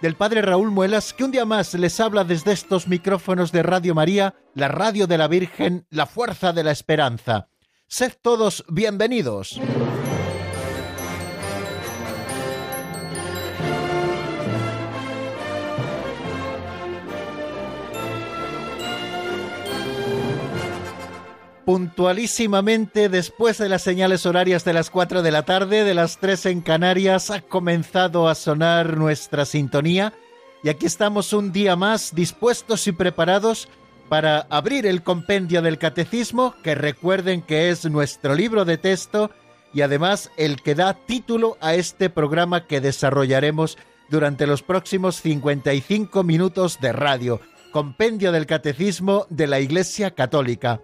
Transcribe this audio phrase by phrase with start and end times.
[0.00, 3.94] del Padre Raúl Muelas, que un día más les habla desde estos micrófonos de Radio
[3.94, 7.48] María, la radio de la Virgen, la fuerza de la esperanza.
[7.86, 9.60] Sed todos bienvenidos.
[21.68, 26.46] Puntualísimamente después de las señales horarias de las 4 de la tarde, de las 3
[26.46, 30.14] en Canarias, ha comenzado a sonar nuestra sintonía
[30.62, 33.68] y aquí estamos un día más dispuestos y preparados
[34.08, 39.30] para abrir el compendio del catecismo, que recuerden que es nuestro libro de texto
[39.74, 43.76] y además el que da título a este programa que desarrollaremos
[44.08, 47.42] durante los próximos 55 minutos de radio,
[47.72, 50.80] Compendio del Catecismo de la Iglesia Católica.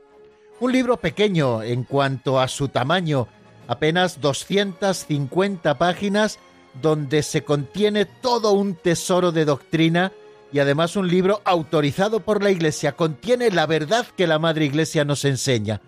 [0.61, 3.27] Un libro pequeño en cuanto a su tamaño,
[3.67, 6.39] apenas 250 páginas
[6.81, 10.13] donde se contiene todo un tesoro de doctrina
[10.53, 12.93] y además un libro autorizado por la Iglesia.
[12.93, 15.81] Contiene la verdad que la Madre Iglesia nos enseña.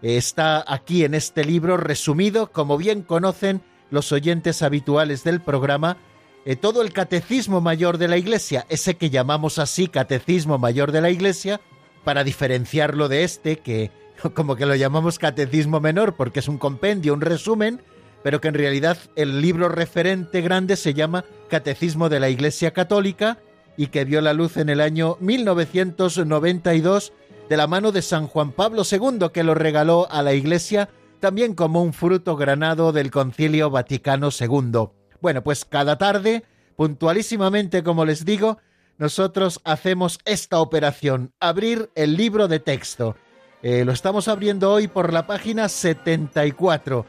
[0.00, 5.98] Está aquí en este libro resumido, como bien conocen los oyentes habituales del programa,
[6.46, 11.00] eh, todo el catecismo mayor de la Iglesia, ese que llamamos así catecismo mayor de
[11.00, 11.60] la Iglesia,
[12.04, 13.90] para diferenciarlo de este que
[14.34, 17.82] como que lo llamamos catecismo menor porque es un compendio, un resumen,
[18.22, 23.38] pero que en realidad el libro referente grande se llama Catecismo de la Iglesia Católica
[23.76, 27.12] y que vio la luz en el año 1992
[27.48, 30.88] de la mano de San Juan Pablo II, que lo regaló a la Iglesia
[31.20, 34.88] también como un fruto granado del Concilio Vaticano II.
[35.20, 36.44] Bueno, pues cada tarde,
[36.76, 38.58] puntualísimamente como les digo,
[38.96, 43.16] nosotros hacemos esta operación, abrir el libro de texto
[43.66, 47.06] eh, lo estamos abriendo hoy por la página 74.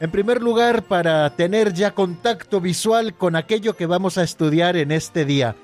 [0.00, 4.90] En primer lugar, para tener ya contacto visual con aquello que vamos a estudiar en
[4.90, 5.54] este día.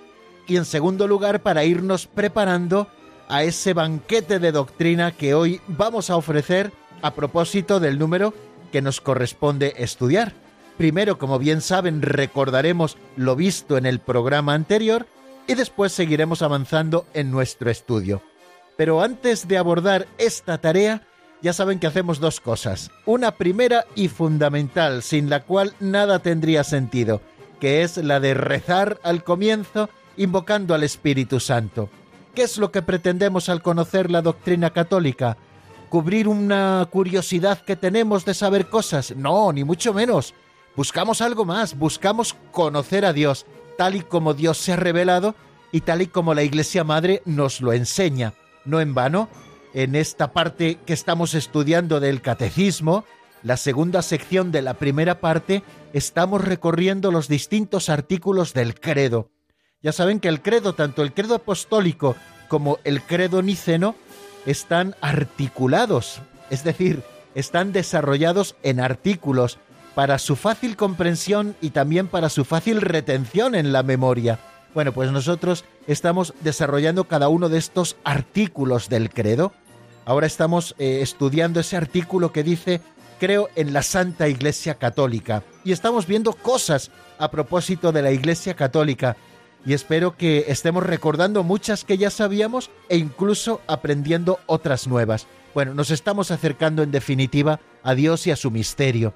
[0.47, 2.89] Y en segundo lugar, para irnos preparando
[3.27, 8.35] a ese banquete de doctrina que hoy vamos a ofrecer a propósito del número
[8.71, 10.35] que nos corresponde estudiar.
[10.77, 15.07] Primero, como bien saben, recordaremos lo visto en el programa anterior
[15.47, 18.21] y después seguiremos avanzando en nuestro estudio.
[18.77, 21.03] Pero antes de abordar esta tarea,
[21.43, 22.91] ya saben que hacemos dos cosas.
[23.05, 27.21] Una primera y fundamental, sin la cual nada tendría sentido,
[27.61, 31.91] que es la de rezar al comienzo invocando al Espíritu Santo.
[32.35, 35.37] ¿Qué es lo que pretendemos al conocer la doctrina católica?
[35.89, 39.15] ¿Cubrir una curiosidad que tenemos de saber cosas?
[39.15, 40.35] No, ni mucho menos.
[40.75, 43.47] Buscamos algo más, buscamos conocer a Dios,
[43.79, 45.37] tal y como Dios se ha revelado
[45.71, 48.35] y tal y como la Iglesia Madre nos lo enseña.
[48.65, 49.29] No en vano,
[49.75, 53.05] en esta parte que estamos estudiando del catecismo,
[53.43, 59.31] la segunda sección de la primera parte, estamos recorriendo los distintos artículos del credo.
[59.83, 62.17] Ya saben que el credo, tanto el credo apostólico
[62.49, 63.97] como el credo niceno,
[64.47, 67.03] están articulados, es decir,
[67.35, 69.59] están desarrollados en artículos
[69.95, 74.39] para su fácil comprensión y también para su fácil retención en la memoria.
[74.75, 79.53] Bueno, pues nosotros estamos desarrollando cada uno de estos artículos del credo.
[80.05, 82.81] Ahora estamos eh, estudiando ese artículo que dice
[83.21, 85.45] creo en la Santa Iglesia Católica.
[85.65, 89.17] Y estamos viendo cosas a propósito de la Iglesia Católica.
[89.65, 95.29] Y espero que estemos recordando muchas que ya sabíamos e incluso aprendiendo otras nuevas.
[95.55, 99.15] Bueno, nos estamos acercando en definitiva a Dios y a su misterio.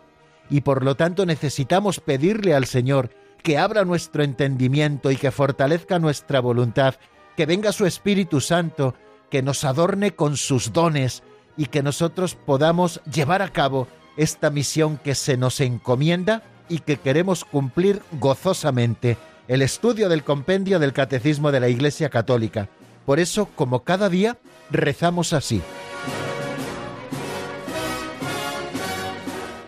[0.48, 3.10] Y por lo tanto necesitamos pedirle al Señor
[3.42, 6.94] que abra nuestro entendimiento y que fortalezca nuestra voluntad,
[7.36, 8.94] que venga su Espíritu Santo,
[9.30, 11.22] que nos adorne con sus dones
[11.56, 16.96] y que nosotros podamos llevar a cabo esta misión que se nos encomienda y que
[16.96, 22.68] queremos cumplir gozosamente, el estudio del compendio del Catecismo de la Iglesia Católica.
[23.06, 24.36] Por eso, como cada día,
[24.70, 25.62] rezamos así.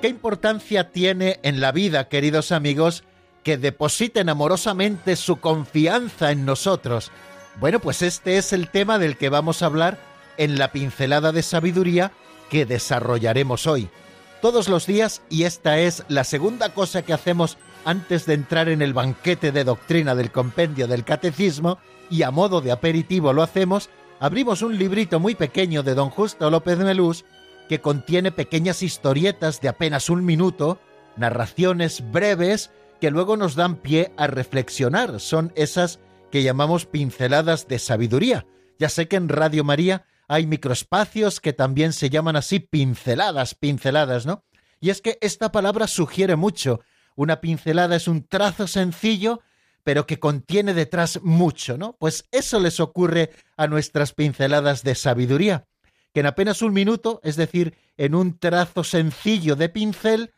[0.00, 3.02] ¿Qué importancia tiene en la vida, queridos amigos,
[3.42, 7.10] que depositen amorosamente su confianza en nosotros?
[7.58, 9.98] Bueno, pues este es el tema del que vamos a hablar
[10.36, 12.12] en la pincelada de sabiduría
[12.48, 13.88] que desarrollaremos hoy.
[14.40, 18.82] Todos los días, y esta es la segunda cosa que hacemos antes de entrar en
[18.82, 21.78] el banquete de doctrina del compendio del catecismo,
[22.08, 23.90] y a modo de aperitivo lo hacemos,
[24.20, 27.24] abrimos un librito muy pequeño de don Justo López Melús
[27.68, 30.80] que contiene pequeñas historietas de apenas un minuto,
[31.16, 32.70] narraciones breves
[33.00, 35.20] que luego nos dan pie a reflexionar.
[35.20, 36.00] Son esas
[36.30, 38.46] que llamamos pinceladas de sabiduría.
[38.78, 44.26] Ya sé que en Radio María hay microespacios que también se llaman así pinceladas, pinceladas,
[44.26, 44.44] ¿no?
[44.80, 46.80] Y es que esta palabra sugiere mucho.
[47.16, 49.40] Una pincelada es un trazo sencillo,
[49.84, 51.96] pero que contiene detrás mucho, ¿no?
[51.98, 55.66] Pues eso les ocurre a nuestras pinceladas de sabiduría
[56.12, 60.32] que en apenas un minuto, es decir, en un trazo sencillo de pincel,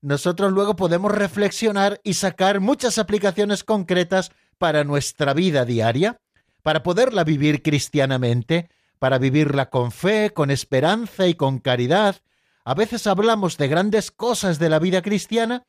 [0.00, 6.20] nosotros luego podemos reflexionar y sacar muchas aplicaciones concretas para nuestra vida diaria,
[6.62, 8.68] para poderla vivir cristianamente,
[8.98, 12.16] para vivirla con fe, con esperanza y con caridad.
[12.64, 15.64] A veces hablamos de grandes cosas de la vida cristiana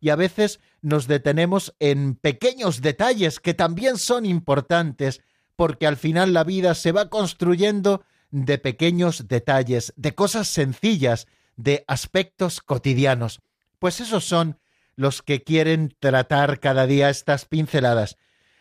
[0.00, 5.22] y a veces nos detenemos en pequeños detalles que también son importantes,
[5.56, 8.04] porque al final la vida se va construyendo
[8.44, 13.40] de pequeños detalles, de cosas sencillas, de aspectos cotidianos.
[13.78, 14.58] Pues esos son
[14.94, 18.18] los que quieren tratar cada día estas pinceladas.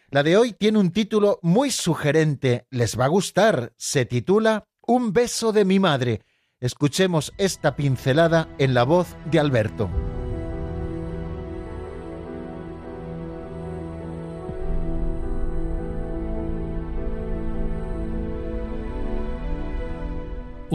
[0.10, 5.12] La de hoy tiene un título muy sugerente, les va a gustar, se titula Un
[5.12, 6.22] beso de mi madre.
[6.62, 9.90] Escuchemos esta pincelada en la voz de Alberto.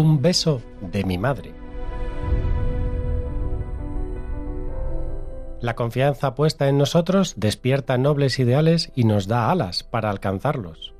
[0.00, 1.52] Un beso de mi madre.
[5.60, 10.94] La confianza puesta en nosotros despierta nobles ideales y nos da alas para alcanzarlos.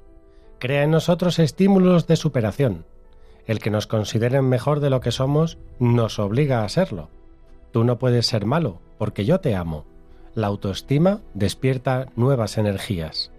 [0.59, 2.85] Crea en nosotros estímulos de superación.
[3.47, 7.09] El que nos consideren mejor de lo que somos nos obliga a serlo.
[7.73, 9.87] Tú no puedes ser malo porque yo te amo.
[10.35, 13.33] La autoestima despierta nuevas energías.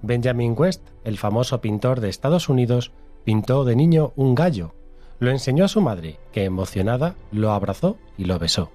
[0.00, 2.90] Benjamin West, el famoso pintor de Estados Unidos,
[3.24, 4.72] pintó de niño un gallo
[5.18, 8.70] lo enseñó a su madre, que emocionada lo abrazó y lo besó.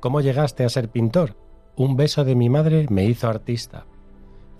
[0.00, 1.36] ¿Cómo llegaste a ser pintor?
[1.76, 3.86] Un beso de mi madre me hizo artista.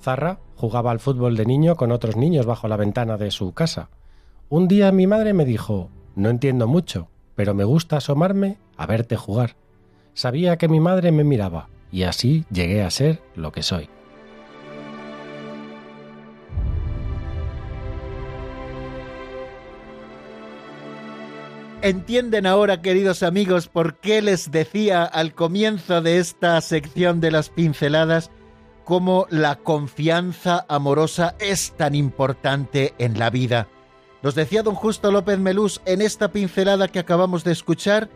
[0.00, 3.91] Zarra jugaba al fútbol de niño con otros niños bajo la ventana de su casa.
[4.49, 9.17] Un día mi madre me dijo, no entiendo mucho, pero me gusta asomarme a verte
[9.17, 9.56] jugar.
[10.12, 13.88] Sabía que mi madre me miraba, y así llegué a ser lo que soy.
[21.85, 27.50] Entienden ahora, queridos amigos, por qué les decía al comienzo de esta sección de las
[27.50, 28.31] pinceladas
[28.85, 33.69] cómo la confianza amorosa es tan importante en la vida.
[34.23, 38.09] Nos decía don Justo López Melús en esta pincelada que acabamos de escuchar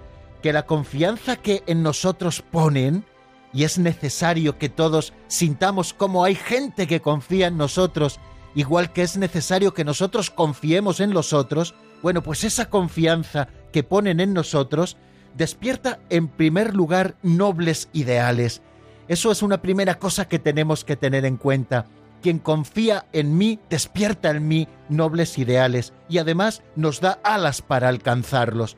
[0.43, 3.05] que la confianza que en nosotros ponen,
[3.53, 8.19] y es necesario que todos sintamos como hay gente que confía en nosotros,
[8.55, 13.83] igual que es necesario que nosotros confiemos en los otros, bueno, pues esa confianza que
[13.83, 14.97] ponen en nosotros
[15.37, 18.62] despierta en primer lugar nobles ideales.
[19.09, 21.87] Eso es una primera cosa que tenemos que tener en cuenta.
[22.21, 27.88] Quien confía en mí despierta en mí nobles ideales y además nos da alas para
[27.88, 28.76] alcanzarlos.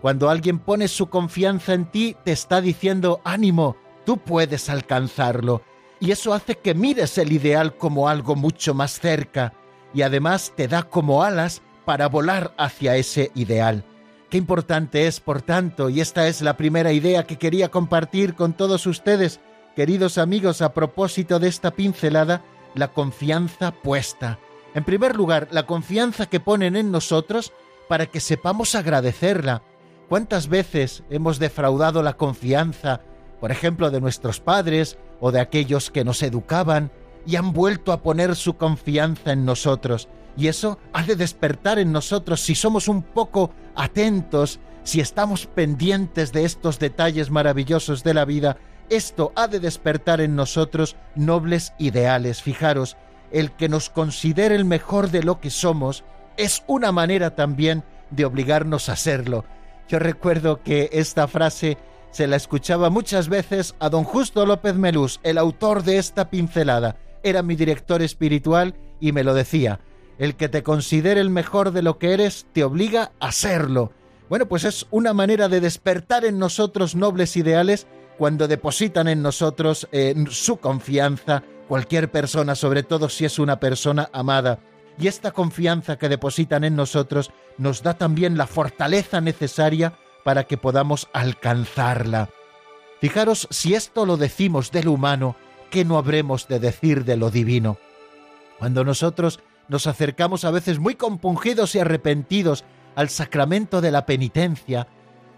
[0.00, 5.62] Cuando alguien pone su confianza en ti, te está diciendo ánimo, tú puedes alcanzarlo.
[6.02, 9.52] Y eso hace que mires el ideal como algo mucho más cerca
[9.94, 13.84] y además te da como alas para volar hacia ese ideal.
[14.28, 18.52] Qué importante es, por tanto, y esta es la primera idea que quería compartir con
[18.52, 19.38] todos ustedes,
[19.76, 22.42] queridos amigos, a propósito de esta pincelada,
[22.74, 24.40] la confianza puesta.
[24.74, 27.52] En primer lugar, la confianza que ponen en nosotros
[27.88, 29.62] para que sepamos agradecerla.
[30.08, 33.02] ¿Cuántas veces hemos defraudado la confianza,
[33.42, 36.92] por ejemplo, de nuestros padres o de aquellos que nos educaban,
[37.26, 40.08] y han vuelto a poner su confianza en nosotros?
[40.36, 46.30] Y eso ha de despertar en nosotros si somos un poco atentos, si estamos pendientes
[46.30, 48.58] de estos detalles maravillosos de la vida,
[48.90, 52.42] esto ha de despertar en nosotros nobles ideales.
[52.42, 52.96] Fijaros,
[53.32, 56.04] el que nos considere el mejor de lo que somos
[56.36, 57.82] es una manera también
[58.12, 59.44] de obligarnos a serlo.
[59.88, 61.76] Yo recuerdo que esta frase
[62.12, 66.98] se la escuchaba muchas veces a don Justo López Melús, el autor de esta pincelada.
[67.22, 69.80] Era mi director espiritual y me lo decía.
[70.18, 73.92] El que te considere el mejor de lo que eres te obliga a serlo.
[74.28, 77.86] Bueno, pues es una manera de despertar en nosotros nobles ideales
[78.18, 84.10] cuando depositan en nosotros eh, su confianza, cualquier persona, sobre todo si es una persona
[84.12, 84.58] amada.
[84.98, 90.56] Y esta confianza que depositan en nosotros nos da también la fortaleza necesaria para que
[90.56, 92.28] podamos alcanzarla.
[93.00, 95.36] Fijaros, si esto lo decimos del humano,
[95.70, 97.78] ¿qué no habremos de decir de lo divino?
[98.58, 102.64] Cuando nosotros nos acercamos a veces muy compungidos y arrepentidos
[102.94, 104.86] al sacramento de la penitencia,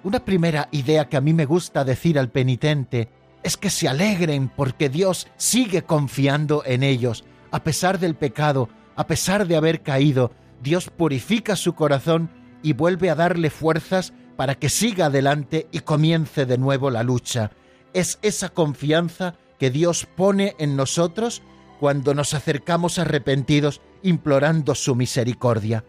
[0.03, 3.09] una primera idea que a mí me gusta decir al penitente
[3.43, 7.25] es que se alegren porque Dios sigue confiando en ellos.
[7.51, 12.31] A pesar del pecado, a pesar de haber caído, Dios purifica su corazón
[12.63, 17.51] y vuelve a darle fuerzas para que siga adelante y comience de nuevo la lucha.
[17.93, 21.43] Es esa confianza que Dios pone en nosotros
[21.81, 25.85] cuando nos acercamos arrepentidos implorando su misericordia.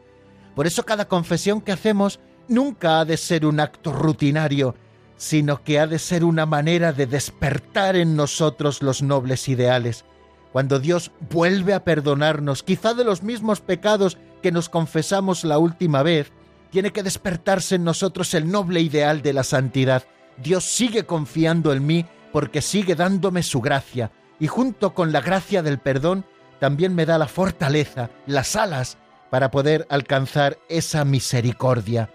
[0.55, 4.75] Por eso cada confesión que hacemos nunca ha de ser un acto rutinario,
[5.17, 10.05] sino que ha de ser una manera de despertar en nosotros los nobles ideales.
[10.51, 16.03] Cuando Dios vuelve a perdonarnos, quizá de los mismos pecados que nos confesamos la última
[16.03, 16.31] vez,
[16.75, 20.03] tiene que despertarse en nosotros el noble ideal de la santidad.
[20.35, 25.63] Dios sigue confiando en mí porque sigue dándome su gracia, y junto con la gracia
[25.63, 26.25] del perdón,
[26.59, 28.97] también me da la fortaleza, las alas,
[29.29, 32.09] para poder alcanzar esa misericordia.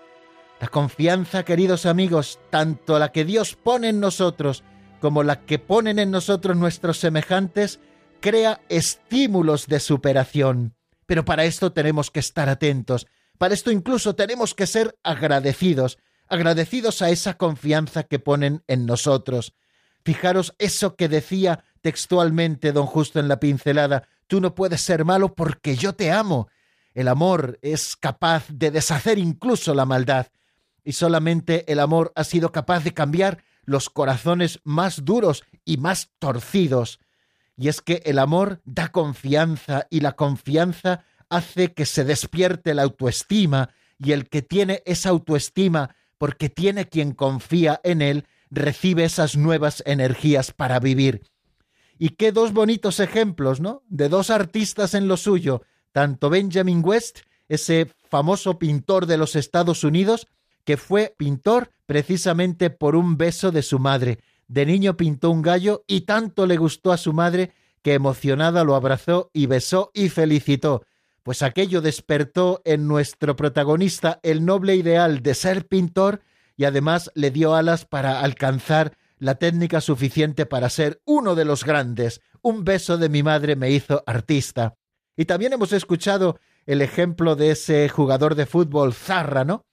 [0.60, 4.62] La confianza, queridos amigos, tanto la que Dios pone en nosotros
[5.00, 7.80] como la que ponen en nosotros nuestros semejantes,
[8.20, 10.74] crea estímulos de superación.
[11.06, 13.06] Pero para esto tenemos que estar atentos,
[13.40, 15.96] para esto incluso tenemos que ser agradecidos,
[16.28, 19.54] agradecidos a esa confianza que ponen en nosotros.
[20.04, 25.34] Fijaros eso que decía textualmente don Justo en la pincelada, tú no puedes ser malo
[25.34, 26.48] porque yo te amo.
[26.92, 30.26] El amor es capaz de deshacer incluso la maldad,
[30.84, 36.10] y solamente el amor ha sido capaz de cambiar los corazones más duros y más
[36.18, 37.00] torcidos.
[37.56, 42.82] Y es que el amor da confianza y la confianza hace que se despierte la
[42.82, 49.36] autoestima y el que tiene esa autoestima porque tiene quien confía en él, recibe esas
[49.36, 51.22] nuevas energías para vivir.
[51.98, 53.82] Y qué dos bonitos ejemplos, ¿no?
[53.88, 59.84] De dos artistas en lo suyo, tanto Benjamin West, ese famoso pintor de los Estados
[59.84, 60.26] Unidos,
[60.64, 64.18] que fue pintor precisamente por un beso de su madre.
[64.48, 68.74] De niño pintó un gallo y tanto le gustó a su madre que emocionada lo
[68.74, 70.84] abrazó y besó y felicitó.
[71.22, 76.22] Pues aquello despertó en nuestro protagonista el noble ideal de ser pintor
[76.56, 81.64] y además le dio alas para alcanzar la técnica suficiente para ser uno de los
[81.64, 82.22] grandes.
[82.42, 84.74] Un beso de mi madre me hizo artista.
[85.16, 89.66] Y también hemos escuchado el ejemplo de ese jugador de fútbol Zarra, ¿no?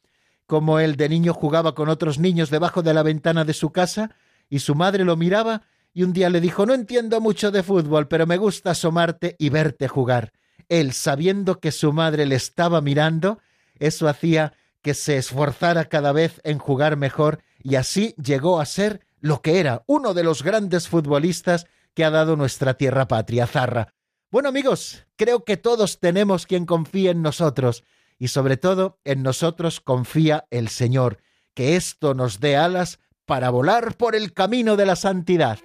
[0.46, 4.12] Como él de niño jugaba con otros niños debajo de la ventana de su casa
[4.50, 5.64] y su madre lo miraba
[5.94, 9.50] y un día le dijo No entiendo mucho de fútbol, pero me gusta asomarte y
[9.50, 10.34] verte jugar.
[10.70, 13.40] Él, sabiendo que su madre le estaba mirando,
[13.80, 19.06] eso hacía que se esforzara cada vez en jugar mejor y así llegó a ser
[19.20, 23.94] lo que era uno de los grandes futbolistas que ha dado nuestra tierra patria, Zarra.
[24.30, 27.84] Bueno amigos, creo que todos tenemos quien confía en nosotros
[28.20, 31.20] y sobre todo en nosotros confía el Señor,
[31.54, 35.60] que esto nos dé alas para volar por el camino de la santidad.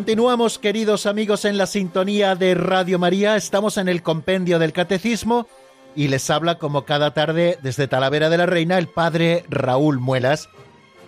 [0.00, 3.36] Continuamos, queridos amigos, en la sintonía de Radio María.
[3.36, 5.46] Estamos en el compendio del Catecismo
[5.94, 10.48] y les habla como cada tarde desde Talavera de la Reina el padre Raúl Muelas.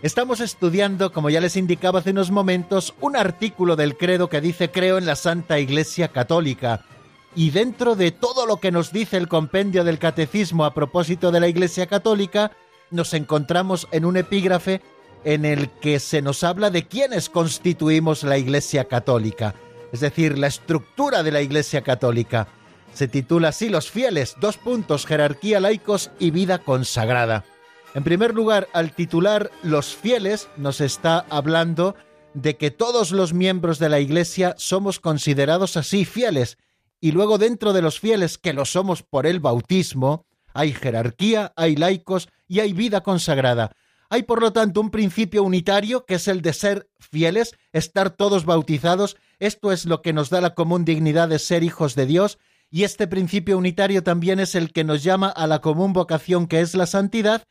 [0.03, 4.71] Estamos estudiando, como ya les indicaba hace unos momentos, un artículo del credo que dice
[4.71, 6.85] creo en la Santa Iglesia Católica.
[7.35, 11.41] Y dentro de todo lo que nos dice el compendio del Catecismo a propósito de
[11.41, 12.53] la Iglesia Católica,
[12.91, 14.83] nos encontramos en un epígrafe
[15.25, 19.55] en el que se nos habla de quiénes constituimos la Iglesia Católica,
[19.93, 22.49] es decir, la estructura de la Iglesia Católica.
[22.93, 27.45] Se titula así Los fieles, dos puntos, jerarquía laicos y vida consagrada.
[27.95, 31.95] En primer lugar, al titular Los fieles nos está hablando
[32.35, 36.59] de que todos los miembros de la Iglesia somos considerados así fieles,
[37.01, 40.25] y luego dentro de los fieles que lo somos por el bautismo,
[40.55, 43.73] hay jerarquía, hay laicos y hay vida consagrada.
[44.13, 48.45] Hay por lo tanto un principio unitario que es el de ser fieles, estar todos
[48.45, 49.17] bautizados.
[49.39, 52.39] Esto es lo que nos da la común dignidad de ser hijos de Dios.
[52.71, 56.61] Y este principio unitario también es el que nos llama a la común vocación que
[56.61, 57.45] es la santidad.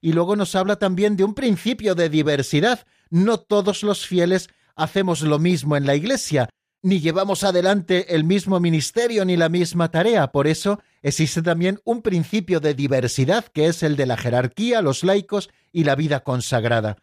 [0.00, 2.84] Y luego nos habla también de un principio de diversidad.
[3.10, 6.48] No todos los fieles hacemos lo mismo en la Iglesia,
[6.82, 10.30] ni llevamos adelante el mismo ministerio ni la misma tarea.
[10.30, 15.02] Por eso existe también un principio de diversidad, que es el de la jerarquía, los
[15.02, 16.96] laicos y la vida consagrada.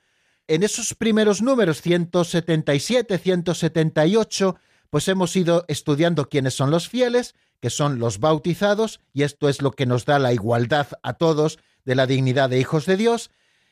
[0.47, 4.55] En esos primeros números 177, 178,
[4.89, 9.61] pues hemos ido estudiando quiénes son los fieles, que son los bautizados, y esto es
[9.61, 13.31] lo que nos da la igualdad a todos de la dignidad de hijos de Dios.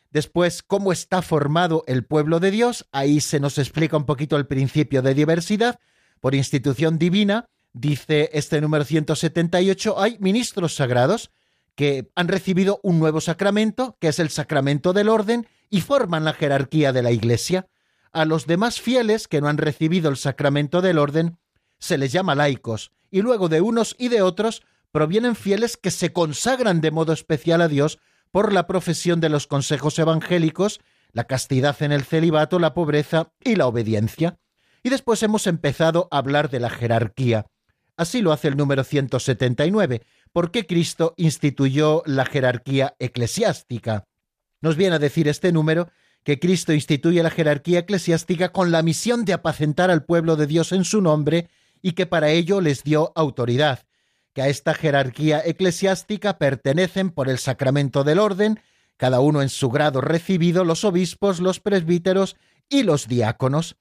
[0.10, 4.48] Después, cómo está formado el pueblo de Dios, ahí se nos explica un poquito el
[4.48, 5.79] principio de diversidad,
[6.24, 11.32] por institución divina, dice este número 178, hay ministros sagrados
[11.75, 16.32] que han recibido un nuevo sacramento, que es el sacramento del orden, y forman la
[16.32, 17.68] jerarquía de la Iglesia.
[18.13, 21.39] A los demás fieles que no han recibido el sacramento del orden
[21.77, 24.63] se les llama laicos, y luego de unos y de otros
[24.94, 28.00] provienen fieles que se consagran de modo especial a Dios
[28.32, 30.80] por la profesión de los consejos evangélicos,
[31.12, 34.39] la castidad en el celibato, la pobreza y la obediencia.
[34.83, 37.47] Y después hemos empezado a hablar de la jerarquía.
[37.95, 40.01] Así lo hace el número 179.
[40.33, 44.03] ¿Por qué Cristo instituyó la jerarquía eclesiástica?
[44.61, 45.89] Nos viene a decir este número
[46.23, 50.71] que Cristo instituye la jerarquía eclesiástica con la misión de apacentar al pueblo de Dios
[50.71, 51.49] en su nombre
[51.81, 53.85] y que para ello les dio autoridad,
[54.33, 58.59] que a esta jerarquía eclesiástica pertenecen por el sacramento del orden,
[58.98, 62.37] cada uno en su grado recibido, los obispos, los presbíteros
[62.69, 63.75] y los diáconos.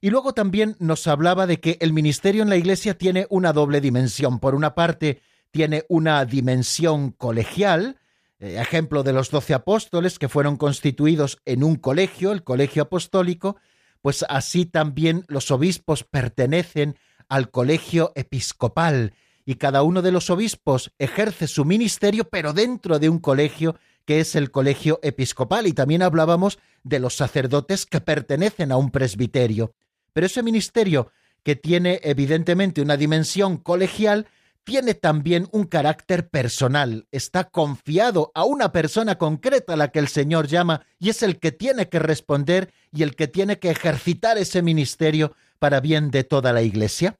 [0.00, 3.80] Y luego también nos hablaba de que el ministerio en la Iglesia tiene una doble
[3.80, 4.38] dimensión.
[4.38, 7.98] Por una parte, tiene una dimensión colegial,
[8.38, 13.56] eh, ejemplo de los doce apóstoles que fueron constituidos en un colegio, el colegio apostólico,
[14.02, 16.96] pues así también los obispos pertenecen
[17.28, 19.14] al colegio episcopal
[19.46, 24.20] y cada uno de los obispos ejerce su ministerio, pero dentro de un colegio que
[24.20, 25.66] es el colegio episcopal.
[25.68, 29.72] Y también hablábamos de los sacerdotes que pertenecen a un presbiterio.
[30.16, 34.26] Pero ese ministerio, que tiene evidentemente una dimensión colegial,
[34.64, 40.08] tiene también un carácter personal, está confiado a una persona concreta a la que el
[40.08, 44.38] Señor llama y es el que tiene que responder y el que tiene que ejercitar
[44.38, 47.18] ese ministerio para bien de toda la Iglesia.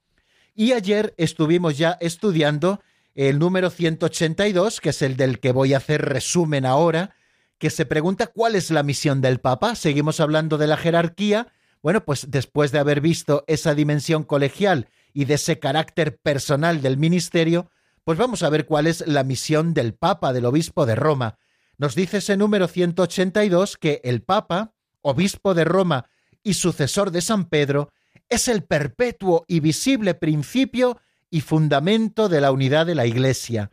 [0.55, 2.81] Y ayer estuvimos ya estudiando
[3.15, 7.15] el número 182, que es el del que voy a hacer resumen ahora,
[7.59, 9.75] que se pregunta cuál es la misión del Papa.
[9.75, 11.49] Seguimos hablando de la jerarquía
[11.83, 16.99] bueno, pues después de haber visto esa dimensión colegial y de ese carácter personal del
[16.99, 17.71] ministerio,
[18.05, 21.39] pues vamos a ver cuál es la misión del Papa, del Obispo de Roma.
[21.79, 26.07] Nos dice ese número 182 que el Papa, Obispo de Roma
[26.43, 27.91] y sucesor de San Pedro,
[28.29, 33.71] es el perpetuo y visible principio y fundamento de la unidad de la Iglesia.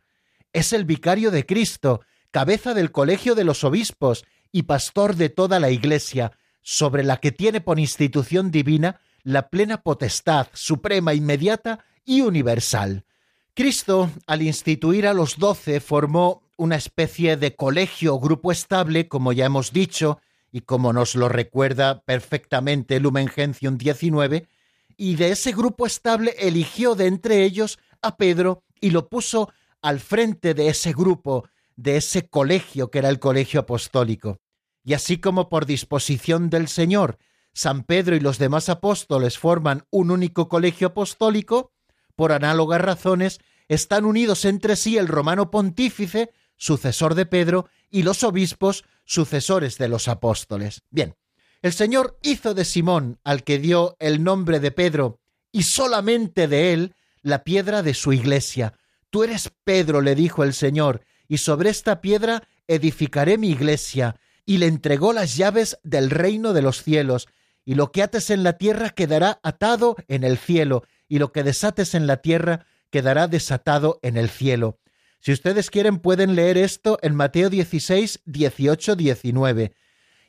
[0.51, 5.59] Es el vicario de Cristo, cabeza del colegio de los obispos y pastor de toda
[5.59, 6.31] la Iglesia,
[6.63, 13.05] sobre la que tiene por institución divina la plena potestad suprema, inmediata y universal.
[13.53, 19.31] Cristo, al instituir a los doce, formó una especie de colegio o grupo estable, como
[19.31, 20.19] ya hemos dicho,
[20.51, 24.47] y como nos lo recuerda perfectamente Lumen Gentium 19,
[24.97, 29.99] y de ese grupo estable eligió de entre ellos a Pedro y lo puso al
[29.99, 34.39] frente de ese grupo, de ese colegio que era el colegio apostólico.
[34.83, 37.17] Y así como por disposición del Señor,
[37.53, 41.71] San Pedro y los demás apóstoles forman un único colegio apostólico,
[42.15, 48.23] por análogas razones están unidos entre sí el romano pontífice, sucesor de Pedro, y los
[48.23, 50.81] obispos, sucesores de los apóstoles.
[50.89, 51.15] Bien,
[51.61, 55.19] el Señor hizo de Simón, al que dio el nombre de Pedro,
[55.51, 58.73] y solamente de él, la piedra de su iglesia.
[59.09, 64.57] Tú eres Pedro, le dijo el Señor, y sobre esta piedra edificaré mi iglesia, y
[64.57, 67.27] le entregó las llaves del reino de los cielos,
[67.65, 71.43] y lo que ates en la tierra quedará atado en el cielo, y lo que
[71.43, 74.79] desates en la tierra quedará desatado en el cielo.
[75.19, 79.73] Si ustedes quieren pueden leer esto en Mateo 16, 18, 19.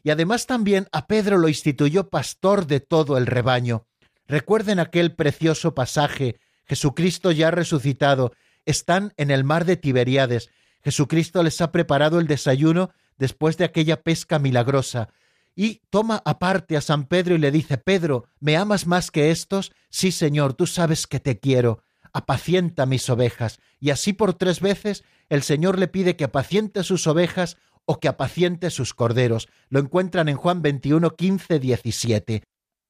[0.05, 3.87] Y además también a Pedro lo instituyó pastor de todo el rebaño.
[4.29, 8.33] Recuerden aquel precioso pasaje, Jesucristo ya resucitado,
[8.66, 10.50] están en el mar de Tiberiades.
[10.85, 15.09] Jesucristo les ha preparado el desayuno después de aquella pesca milagrosa,
[15.57, 19.73] y toma aparte a San Pedro y le dice, Pedro, ¿me amas más que estos?
[19.88, 21.83] Sí, Señor, tú sabes que te quiero.
[22.12, 23.59] Apacienta mis ovejas.
[23.79, 28.09] Y así por tres veces el Señor le pide que apaciente sus ovejas o que
[28.09, 29.49] apaciente sus corderos.
[29.68, 32.42] Lo encuentran en Juan 21, 15, 17.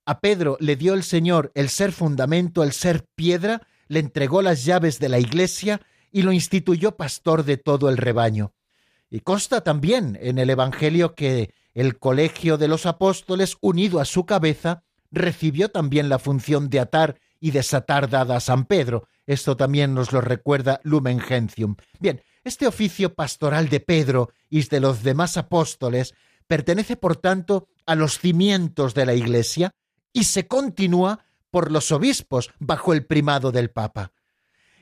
[0.07, 4.65] A Pedro le dio el Señor el ser fundamento, el ser piedra, le entregó las
[4.65, 5.81] llaves de la iglesia
[6.15, 8.55] y lo instituyó pastor de todo el rebaño.
[9.11, 14.25] Y consta también en el Evangelio que el colegio de los apóstoles, unido a su
[14.25, 19.09] cabeza, recibió también la función de atar y desatar dada a San Pedro.
[19.27, 21.75] Esto también nos lo recuerda Lumen Gentium.
[21.99, 26.15] Bien, este oficio pastoral de Pedro y de los demás apóstoles
[26.47, 29.75] pertenece, por tanto, a los cimientos de la Iglesia
[30.13, 34.13] y se continúa por los obispos bajo el primado del Papa.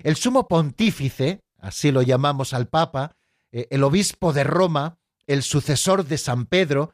[0.02, 3.16] El sumo pontífice, así lo llamamos al Papa,
[3.52, 6.92] eh, el obispo de Roma, el sucesor de San Pedro,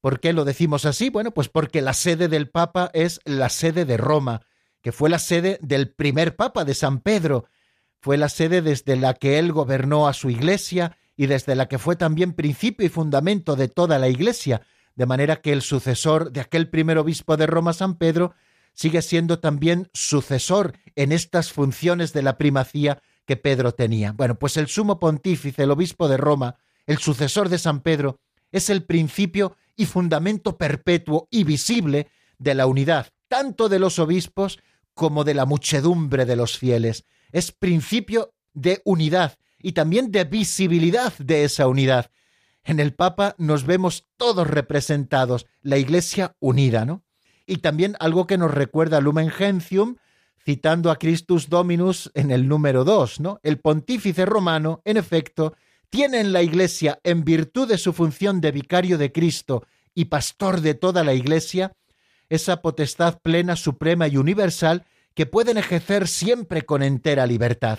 [0.00, 1.10] ¿por qué lo decimos así?
[1.10, 4.42] Bueno, pues porque la sede del Papa es la sede de Roma,
[4.82, 7.46] que fue la sede del primer Papa de San Pedro,
[8.00, 11.78] fue la sede desde la que él gobernó a su iglesia y desde la que
[11.78, 14.60] fue también principio y fundamento de toda la iglesia,
[14.94, 18.34] de manera que el sucesor de aquel primer obispo de Roma, San Pedro,
[18.74, 24.12] sigue siendo también sucesor en estas funciones de la primacía que Pedro tenía.
[24.12, 26.56] Bueno, pues el sumo pontífice, el obispo de Roma,
[26.86, 28.20] el sucesor de San Pedro,
[28.52, 32.08] es el principio y fundamento perpetuo y visible
[32.38, 34.58] de la unidad, tanto de los obispos
[34.94, 37.04] como de la muchedumbre de los fieles.
[37.32, 42.10] Es principio de unidad y también de visibilidad de esa unidad.
[42.62, 47.02] En el Papa nos vemos todos representados, la Iglesia unida, ¿no?
[47.46, 49.96] Y también algo que nos recuerda Lumen Gentium,
[50.44, 53.40] citando a Christus Dominus en el número 2, ¿no?
[53.42, 55.54] El pontífice romano, en efecto,
[55.88, 60.60] tiene en la Iglesia, en virtud de su función de vicario de Cristo y pastor
[60.60, 61.72] de toda la Iglesia,
[62.28, 67.78] esa potestad plena, suprema y universal que pueden ejercer siempre con entera libertad.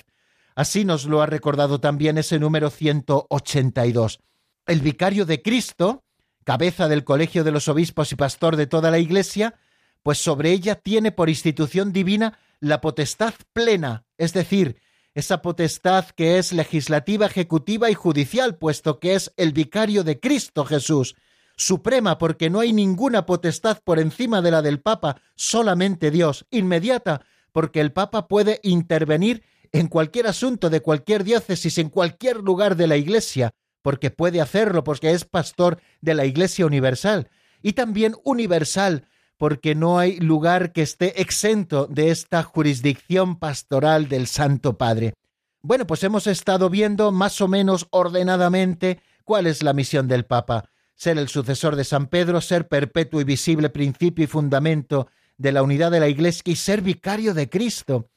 [0.56, 4.20] Así nos lo ha recordado también ese número 182.
[4.66, 6.05] El vicario de Cristo,
[6.46, 9.56] cabeza del Colegio de los Obispos y pastor de toda la Iglesia,
[10.04, 14.78] pues sobre ella tiene por institución divina la potestad plena, es decir,
[15.14, 20.64] esa potestad que es legislativa, ejecutiva y judicial, puesto que es el vicario de Cristo
[20.64, 21.16] Jesús,
[21.58, 27.22] suprema porque no hay ninguna potestad por encima de la del Papa, solamente Dios, inmediata
[27.56, 32.86] porque el Papa puede intervenir en cualquier asunto de cualquier diócesis, en cualquier lugar de
[32.86, 33.54] la Iglesia,
[33.86, 37.30] porque puede hacerlo, porque es pastor de la Iglesia Universal,
[37.62, 44.26] y también universal, porque no hay lugar que esté exento de esta jurisdicción pastoral del
[44.26, 45.14] Santo Padre.
[45.62, 50.72] Bueno, pues hemos estado viendo más o menos ordenadamente cuál es la misión del Papa
[50.96, 55.62] ser el sucesor de San Pedro, ser perpetuo y visible principio y fundamento de la
[55.62, 58.10] unidad de la Iglesia y ser vicario de Cristo.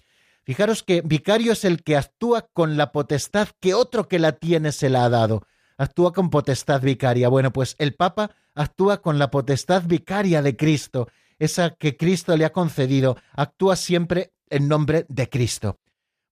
[0.45, 4.73] Fijaros que vicario es el que actúa con la potestad que otro que la tiene
[4.73, 5.43] se la ha dado.
[5.79, 7.29] Actúa con potestad vicaria.
[7.29, 12.45] Bueno, pues el Papa actúa con la potestad vicaria de Cristo, esa que Cristo le
[12.45, 13.17] ha concedido.
[13.33, 15.79] Actúa siempre en nombre de Cristo.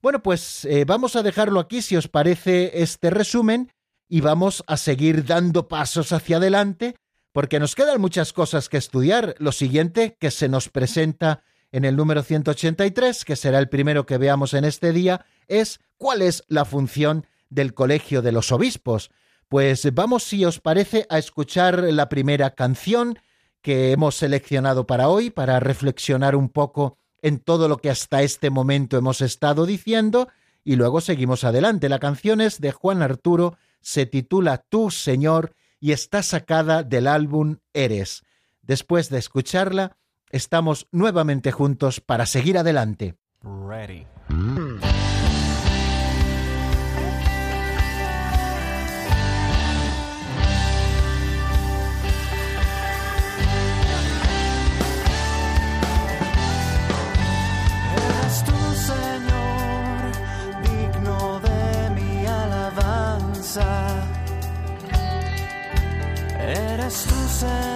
[0.03, 3.73] Bueno, pues eh, vamos a dejarlo aquí si os parece este resumen
[4.09, 6.97] y vamos a seguir dando pasos hacia adelante
[7.33, 9.35] porque nos quedan muchas cosas que estudiar.
[9.39, 14.17] Lo siguiente que se nos presenta en el número 183, que será el primero que
[14.17, 19.11] veamos en este día, es cuál es la función del Colegio de los Obispos.
[19.49, 23.19] Pues vamos, si os parece, a escuchar la primera canción
[23.63, 28.51] que hemos seleccionado para hoy, para reflexionar un poco en todo lo que hasta este
[28.51, 30.29] momento hemos estado diciendo,
[30.65, 31.89] y luego seguimos adelante.
[31.89, 37.59] La canción es de Juan Arturo se titula Tú, Señor, y está sacada del álbum
[37.73, 38.25] Eres.
[38.63, 39.97] Después de escucharla,
[40.31, 43.15] estamos nuevamente juntos para seguir adelante.
[67.37, 67.76] Señor,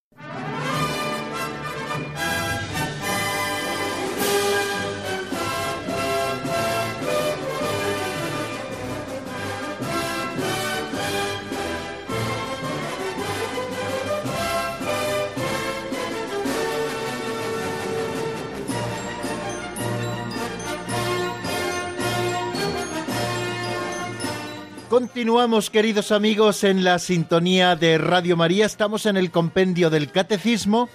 [25.01, 28.67] Continuamos, queridos amigos, en la sintonía de Radio María.
[28.67, 30.89] Estamos en el compendio del Catecismo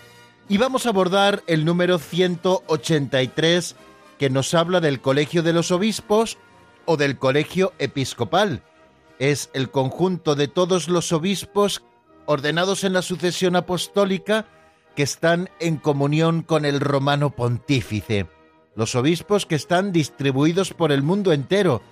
[0.48, 3.74] y vamos a abordar el número 183
[4.16, 6.38] que nos habla del Colegio de los Obispos
[6.84, 8.62] o del Colegio Episcopal.
[9.18, 11.82] Es el conjunto de todos los obispos
[12.26, 14.46] ordenados en la sucesión apostólica
[14.94, 18.28] que están en comunión con el romano pontífice.
[18.76, 21.82] Los obispos que están distribuidos por el mundo entero,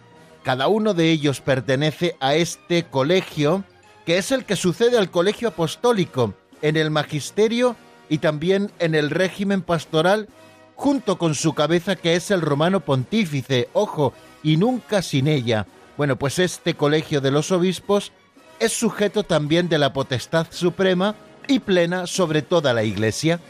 [0.44, 3.64] cada uno de ellos pertenece a este colegio,
[4.04, 7.76] que es el que sucede al colegio apostólico, en el magisterio
[8.10, 10.28] y también en el régimen pastoral,
[10.76, 15.66] junto con su cabeza que es el romano pontífice, ojo, y nunca sin ella.
[15.96, 18.12] Bueno, pues este colegio de los obispos
[18.60, 21.14] es sujeto también de la potestad suprema
[21.48, 23.40] y plena sobre toda la Iglesia.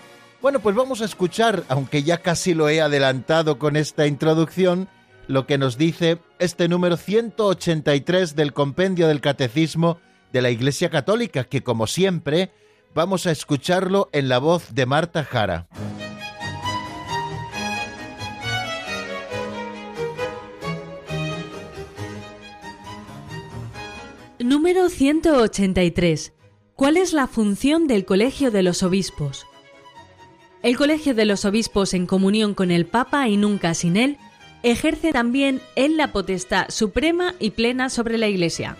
[0.40, 4.88] Bueno, pues vamos a escuchar, aunque ya casi lo he adelantado con esta introducción,
[5.26, 9.98] lo que nos dice este número 183 del Compendio del Catecismo
[10.32, 12.52] de la Iglesia Católica, que como siempre
[12.94, 15.68] vamos a escucharlo en la voz de Marta Jara.
[24.38, 26.32] Número 183.
[26.74, 29.46] ¿Cuál es la función del Colegio de los Obispos?
[30.62, 34.18] El Colegio de los Obispos en comunión con el Papa y nunca sin él
[34.64, 38.76] ejerce también él la potestad suprema y plena sobre la Iglesia.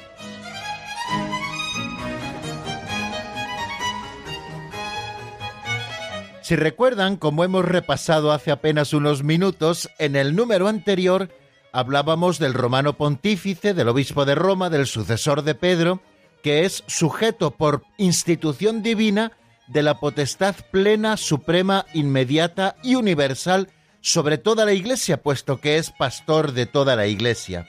[6.43, 11.31] Si recuerdan, como hemos repasado hace apenas unos minutos, en el número anterior
[11.73, 16.01] hablábamos del romano pontífice, del obispo de Roma, del sucesor de Pedro,
[16.43, 19.33] que es sujeto por institución divina
[19.69, 23.69] de la potestad plena, suprema, inmediata y universal
[24.05, 27.67] sobre toda la iglesia, puesto que es pastor de toda la iglesia.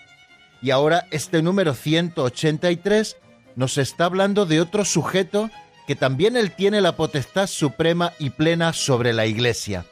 [0.61, 3.15] Y ahora este número 183
[3.55, 5.49] nos está hablando de otro sujeto
[5.87, 9.85] que también él tiene la potestad suprema y plena sobre la iglesia.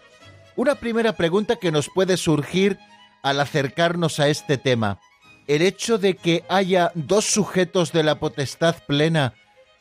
[0.58, 2.78] Una primera pregunta que nos puede surgir
[3.22, 5.00] al acercarnos a este tema.
[5.48, 9.34] ¿El hecho de que haya dos sujetos de la potestad plena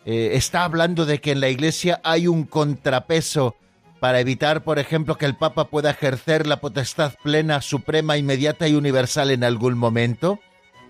[0.04, 3.56] eh, está hablando de que en la iglesia hay un contrapeso
[4.02, 8.74] para evitar, por ejemplo, que el Papa pueda ejercer la potestad plena, suprema, inmediata y
[8.74, 10.40] universal en algún momento?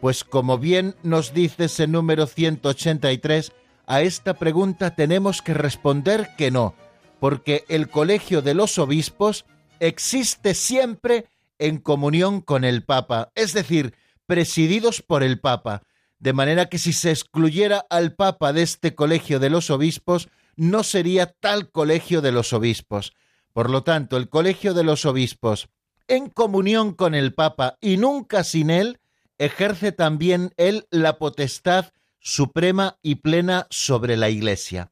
[0.01, 3.53] Pues como bien nos dice ese número 183,
[3.87, 6.75] a esta pregunta tenemos que responder que no,
[7.21, 9.45] porque el colegio de los obispos
[9.79, 11.27] existe siempre
[11.59, 13.93] en comunión con el Papa, es decir,
[14.25, 15.83] presididos por el Papa,
[16.19, 20.83] de manera que si se excluyera al Papa de este colegio de los obispos, no
[20.83, 23.15] sería tal colegio de los obispos.
[23.53, 25.69] Por lo tanto, el colegio de los obispos,
[26.09, 28.99] en comunión con el Papa y nunca sin él,
[29.39, 34.91] ejerce también él la potestad suprema y plena sobre la Iglesia.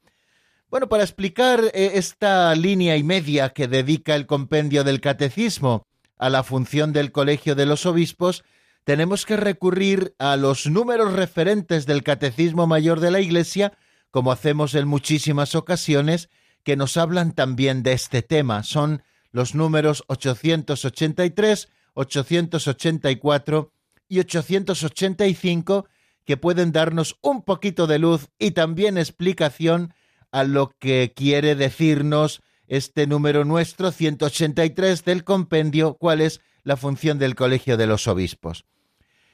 [0.69, 6.29] Bueno, para explicar eh, esta línea y media que dedica el compendio del Catecismo a
[6.31, 8.45] la función del Colegio de los Obispos,
[8.85, 13.73] tenemos que recurrir a los números referentes del Catecismo Mayor de la Iglesia
[14.11, 16.29] como hacemos en muchísimas ocasiones,
[16.63, 18.63] que nos hablan también de este tema.
[18.63, 23.73] Son los números 883, 884
[24.09, 25.87] y 885
[26.25, 29.95] que pueden darnos un poquito de luz y también explicación
[30.31, 37.19] a lo que quiere decirnos este número nuestro 183 del compendio, cuál es la función
[37.19, 38.65] del Colegio de los Obispos.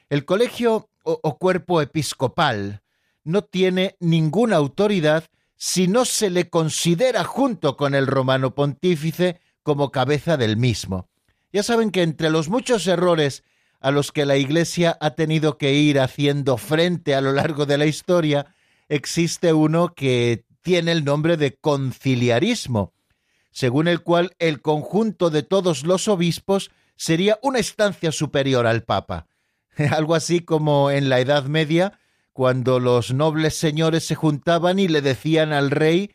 [0.09, 2.81] El colegio o, o cuerpo episcopal
[3.27, 5.25] no tiene ninguna autoridad
[5.57, 11.09] si no se le considera junto con el romano pontífice como cabeza del mismo.
[11.51, 13.43] Ya saben que entre los muchos errores
[13.81, 17.77] a los que la Iglesia ha tenido que ir haciendo frente a lo largo de
[17.77, 18.55] la historia,
[18.87, 22.93] existe uno que tiene el nombre de conciliarismo,
[23.51, 29.27] según el cual el conjunto de todos los obispos sería una estancia superior al Papa.
[29.91, 31.99] Algo así como en la Edad Media,
[32.37, 36.11] cuando los nobles señores se juntaban y le decían al rey,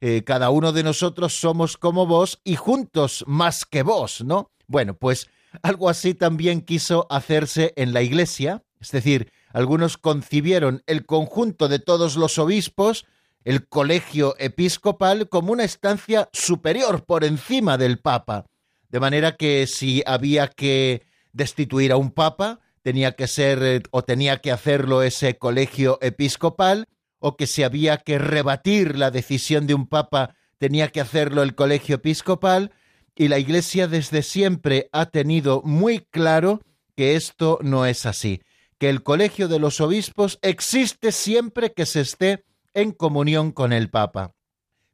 [0.00, 4.50] eh, cada uno de nosotros somos como vos y juntos más que vos, ¿no?
[4.68, 5.28] Bueno, pues
[5.60, 11.78] algo así también quiso hacerse en la iglesia, es decir, algunos concibieron el conjunto de
[11.78, 13.04] todos los obispos,
[13.44, 18.46] el colegio episcopal, como una estancia superior por encima del Papa.
[18.88, 21.02] De manera que si había que
[21.34, 26.86] destituir a un Papa, tenía que ser eh, o tenía que hacerlo ese colegio episcopal,
[27.18, 31.56] o que si había que rebatir la decisión de un Papa, tenía que hacerlo el
[31.56, 32.70] colegio episcopal,
[33.16, 36.60] y la Iglesia desde siempre ha tenido muy claro
[36.94, 38.40] que esto no es así,
[38.78, 43.90] que el colegio de los obispos existe siempre que se esté en comunión con el
[43.90, 44.36] Papa.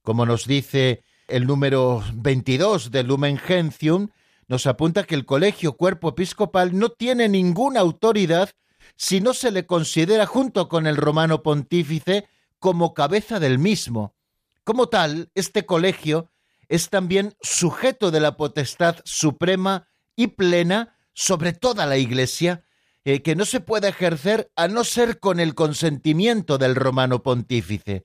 [0.00, 4.08] Como nos dice el número 22 del Lumen Gentium,
[4.52, 8.50] nos apunta que el colegio cuerpo episcopal no tiene ninguna autoridad
[8.96, 12.28] si no se le considera junto con el romano pontífice
[12.58, 14.14] como cabeza del mismo.
[14.62, 16.30] Como tal, este colegio
[16.68, 22.62] es también sujeto de la potestad suprema y plena sobre toda la Iglesia,
[23.06, 28.04] eh, que no se puede ejercer a no ser con el consentimiento del romano pontífice.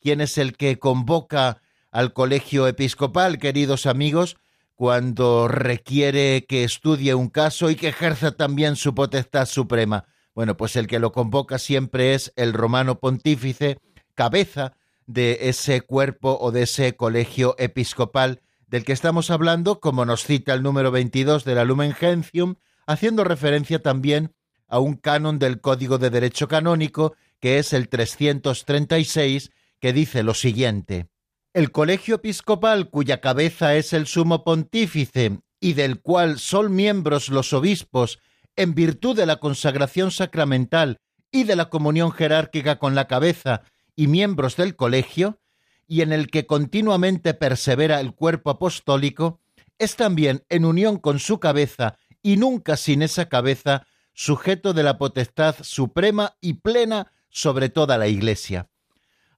[0.00, 4.38] ¿Quién es el que convoca al colegio episcopal, queridos amigos,
[4.74, 10.06] cuando requiere que estudie un caso y que ejerza también su potestad suprema?
[10.34, 13.78] Bueno, pues el que lo convoca siempre es el romano pontífice,
[14.14, 14.74] cabeza
[15.06, 20.54] de ese cuerpo o de ese colegio episcopal del que estamos hablando, como nos cita
[20.54, 22.54] el número 22 de la Lumen Gentium,
[22.86, 24.34] haciendo referencia también
[24.68, 29.50] a un canon del Código de Derecho Canónico, que es el 336,
[29.80, 31.11] que dice lo siguiente.
[31.54, 37.52] El colegio episcopal cuya cabeza es el sumo pontífice y del cual son miembros los
[37.52, 38.20] obispos
[38.56, 40.96] en virtud de la consagración sacramental
[41.30, 45.40] y de la comunión jerárquica con la cabeza y miembros del colegio,
[45.86, 49.40] y en el que continuamente persevera el cuerpo apostólico,
[49.78, 54.96] es también en unión con su cabeza y nunca sin esa cabeza, sujeto de la
[54.96, 58.71] potestad suprema y plena sobre toda la Iglesia.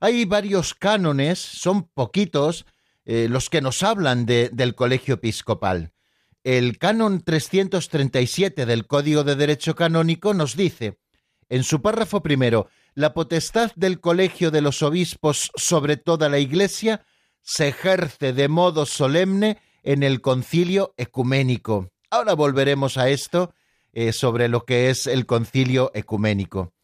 [0.04, 2.66] Hay varios cánones, son poquitos,
[3.06, 5.94] eh, los que nos hablan de, del colegio episcopal.
[6.42, 10.98] El canon 337 del Código de Derecho Canónico nos dice,
[11.48, 17.06] en su párrafo primero, la potestad del colegio de los obispos sobre toda la Iglesia
[17.40, 21.88] se ejerce de modo solemne en el concilio ecuménico.
[22.10, 23.54] Ahora volveremos a esto
[23.94, 26.74] eh, sobre lo que es el concilio ecuménico.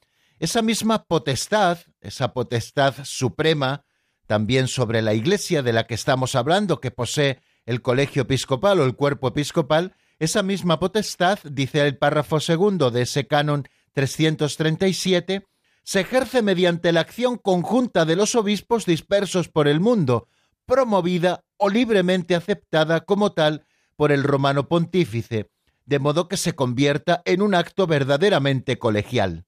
[0.41, 3.85] Esa misma potestad, esa potestad suprema,
[4.27, 8.85] también sobre la Iglesia de la que estamos hablando, que posee el colegio episcopal o
[8.85, 15.47] el cuerpo episcopal, esa misma potestad, dice el párrafo segundo de ese canon 337,
[15.83, 20.27] se ejerce mediante la acción conjunta de los obispos dispersos por el mundo,
[20.65, 25.51] promovida o libremente aceptada como tal por el romano pontífice,
[25.85, 29.45] de modo que se convierta en un acto verdaderamente colegial.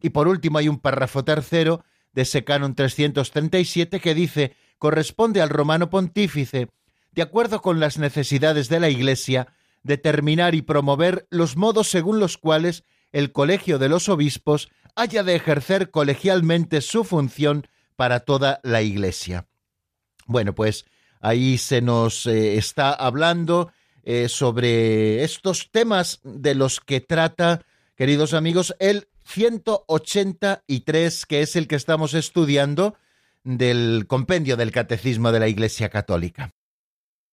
[0.00, 5.50] Y por último hay un párrafo tercero de ese canon 337 que dice corresponde al
[5.50, 6.68] romano pontífice,
[7.12, 9.48] de acuerdo con las necesidades de la Iglesia,
[9.82, 15.36] determinar y promover los modos según los cuales el colegio de los obispos haya de
[15.36, 19.46] ejercer colegialmente su función para toda la Iglesia.
[20.26, 20.86] Bueno, pues
[21.20, 23.72] ahí se nos eh, está hablando
[24.02, 27.62] eh, sobre estos temas de los que trata,
[27.96, 32.96] queridos amigos, el 183, que es el que estamos estudiando
[33.44, 36.52] del compendio del Catecismo de la Iglesia Católica.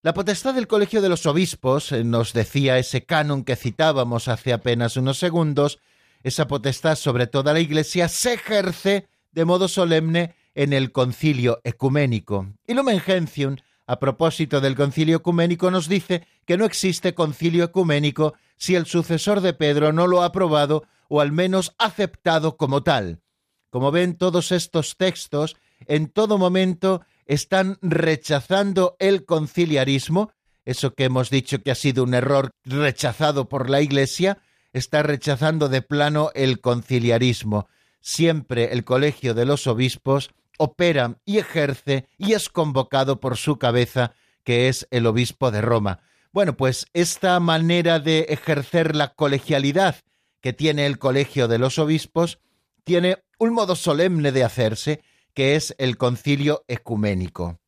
[0.03, 4.53] La potestad del Colegio de los Obispos, eh, nos decía ese canon que citábamos hace
[4.53, 5.79] apenas unos segundos,
[6.23, 12.47] esa potestad sobre toda la Iglesia se ejerce de modo solemne en el concilio ecuménico.
[12.67, 18.35] Y Lumen Gentium, a propósito del concilio ecuménico, nos dice que no existe concilio ecuménico
[18.57, 23.21] si el sucesor de Pedro no lo ha aprobado o al menos aceptado como tal.
[23.69, 25.55] Como ven, todos estos textos
[25.85, 30.31] en todo momento están rechazando el conciliarismo,
[30.65, 34.39] eso que hemos dicho que ha sido un error rechazado por la Iglesia,
[34.73, 37.67] está rechazando de plano el conciliarismo.
[37.99, 44.13] Siempre el Colegio de los Obispos opera y ejerce y es convocado por su cabeza,
[44.43, 45.99] que es el obispo de Roma.
[46.31, 49.97] Bueno, pues esta manera de ejercer la colegialidad
[50.47, 52.39] que tiene el Colegio de los Obispos
[52.85, 55.01] tiene un modo solemne de hacerse,
[55.33, 57.59] que es el concilio ecuménico.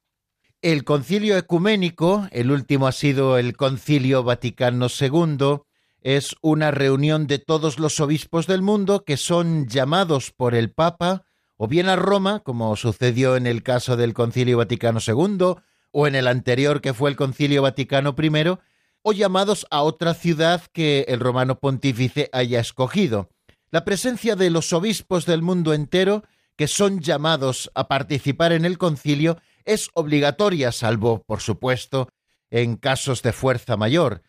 [0.61, 5.57] El concilio ecuménico, el último ha sido el concilio Vaticano II,
[5.99, 11.25] es una reunión de todos los obispos del mundo que son llamados por el Papa
[11.57, 15.55] o bien a Roma, como sucedió en el caso del Concilio Vaticano II,
[15.91, 18.57] o en el anterior que fue el Concilio Vaticano I,
[19.01, 23.29] o llamados a otra ciudad que el romano pontífice haya escogido.
[23.71, 26.23] La presencia de los obispos del mundo entero,
[26.55, 32.09] que son llamados a participar en el concilio, es obligatoria, salvo, por supuesto,
[32.49, 34.23] en casos de fuerza mayor.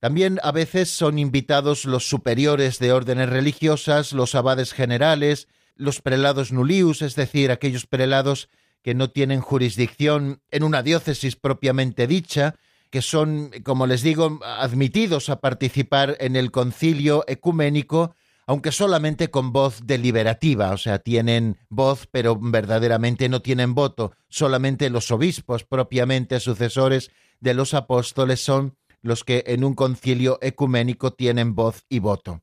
[0.00, 6.52] También a veces son invitados los superiores de órdenes religiosas, los abades generales, los prelados
[6.52, 8.48] nullius, es decir, aquellos prelados
[8.82, 12.56] que no tienen jurisdicción en una diócesis propiamente dicha,
[12.90, 18.14] que son, como les digo, admitidos a participar en el concilio ecuménico,
[18.46, 24.12] aunque solamente con voz deliberativa, o sea, tienen voz, pero verdaderamente no tienen voto.
[24.28, 27.10] Solamente los obispos propiamente sucesores
[27.40, 32.42] de los apóstoles son los que en un concilio ecuménico tienen voz y voto.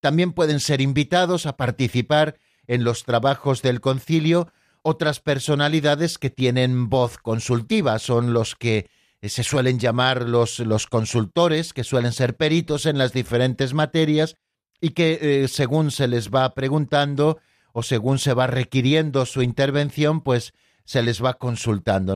[0.00, 6.88] También pueden ser invitados a participar en los trabajos del concilio otras personalidades que tienen
[6.88, 8.88] voz consultiva, son los que
[9.22, 14.36] se suelen llamar los, los consultores, que suelen ser peritos en las diferentes materias
[14.80, 17.38] y que eh, según se les va preguntando
[17.72, 20.52] o según se va requiriendo su intervención, pues
[20.84, 22.14] se les va consultando.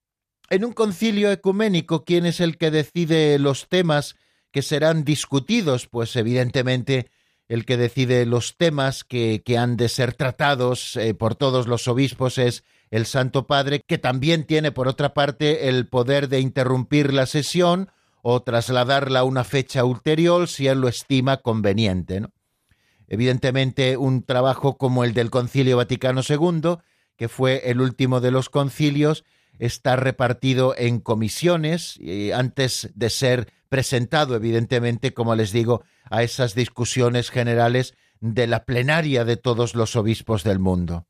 [0.48, 4.16] En un concilio ecuménico, ¿quién es el que decide los temas
[4.52, 5.86] que serán discutidos?
[5.86, 7.10] Pues evidentemente
[7.48, 11.88] el que decide los temas que, que han de ser tratados eh, por todos los
[11.88, 17.12] obispos es el Santo Padre, que también tiene, por otra parte, el poder de interrumpir
[17.12, 17.90] la sesión
[18.22, 22.22] o trasladarla a una fecha ulterior si él lo estima conveniente.
[23.06, 26.78] Evidentemente, un trabajo como el del Concilio Vaticano II,
[27.16, 29.24] que fue el último de los concilios,
[29.58, 31.98] está repartido en comisiones
[32.34, 39.24] antes de ser presentado, evidentemente, como les digo, a esas discusiones generales de la plenaria
[39.24, 41.06] de todos los obispos del mundo.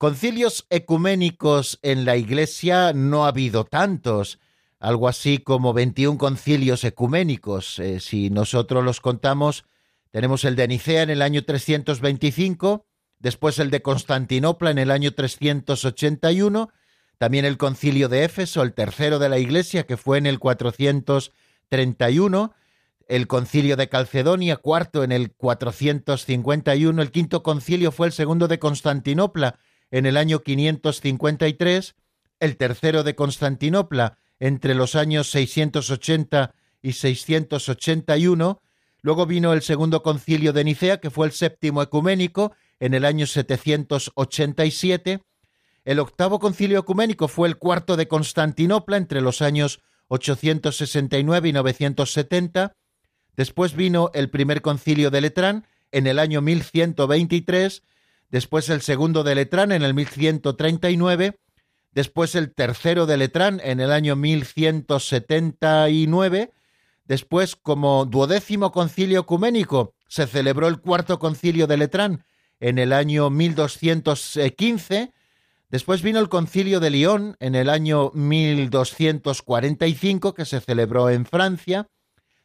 [0.00, 4.40] Concilios ecuménicos en la Iglesia no ha habido tantos,
[4.78, 7.78] algo así como 21 concilios ecuménicos.
[7.78, 9.66] Eh, si nosotros los contamos,
[10.10, 12.86] tenemos el de Nicea en el año 325,
[13.18, 16.70] después el de Constantinopla en el año 381,
[17.18, 22.54] también el concilio de Éfeso, el tercero de la Iglesia, que fue en el 431,
[23.06, 28.58] el concilio de Calcedonia, cuarto en el 451, el quinto concilio fue el segundo de
[28.58, 29.58] Constantinopla,
[29.90, 31.94] en el año 553,
[32.40, 38.62] el tercero de Constantinopla entre los años 680 y 681,
[39.02, 43.26] luego vino el segundo concilio de Nicea, que fue el séptimo ecuménico, en el año
[43.26, 45.20] 787,
[45.84, 52.72] el octavo concilio ecuménico fue el cuarto de Constantinopla entre los años 869 y 970,
[53.36, 57.82] después vino el primer concilio de Letrán en el año 1123,
[58.30, 61.40] después el segundo de Letrán en el 1139,
[61.92, 66.52] después el tercero de Letrán en el año 1179,
[67.04, 72.24] después como duodécimo concilio ecuménico se celebró el cuarto concilio de Letrán
[72.60, 75.12] en el año 1215,
[75.70, 81.88] después vino el concilio de Lyon en el año 1245 que se celebró en Francia,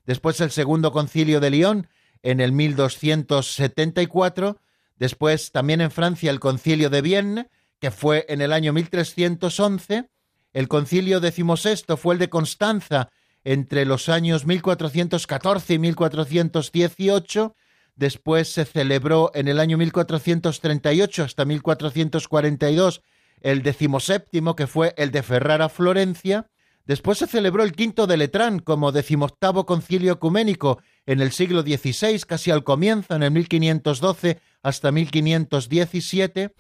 [0.06, 1.88] después el segundo concilio de Lyon
[2.24, 4.60] en el 1274,
[4.98, 10.10] Después, también en Francia, el concilio de Vienne, que fue en el año 1311.
[10.54, 13.10] El concilio XVI fue el de Constanza
[13.44, 17.56] entre los años 1414 y 1418.
[17.96, 23.02] Después se celebró en el año 1438 hasta 1442
[23.42, 26.50] el decimoséptimo, que fue el de Ferrara Florencia.
[26.86, 32.20] Después se celebró el quinto de Letrán como decimoctavo concilio ecuménico en el siglo XVI,
[32.28, 36.54] casi al comienzo, en el 1512 hasta 1517.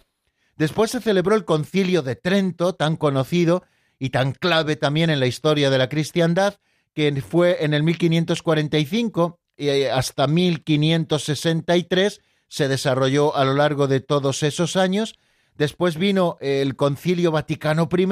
[0.57, 3.63] Después se celebró el concilio de Trento, tan conocido
[3.99, 6.55] y tan clave también en la historia de la cristiandad,
[6.93, 13.99] que fue en el 1545 y eh, hasta 1563 se desarrolló a lo largo de
[13.99, 15.15] todos esos años.
[15.57, 18.07] Después vino el Concilio Vaticano I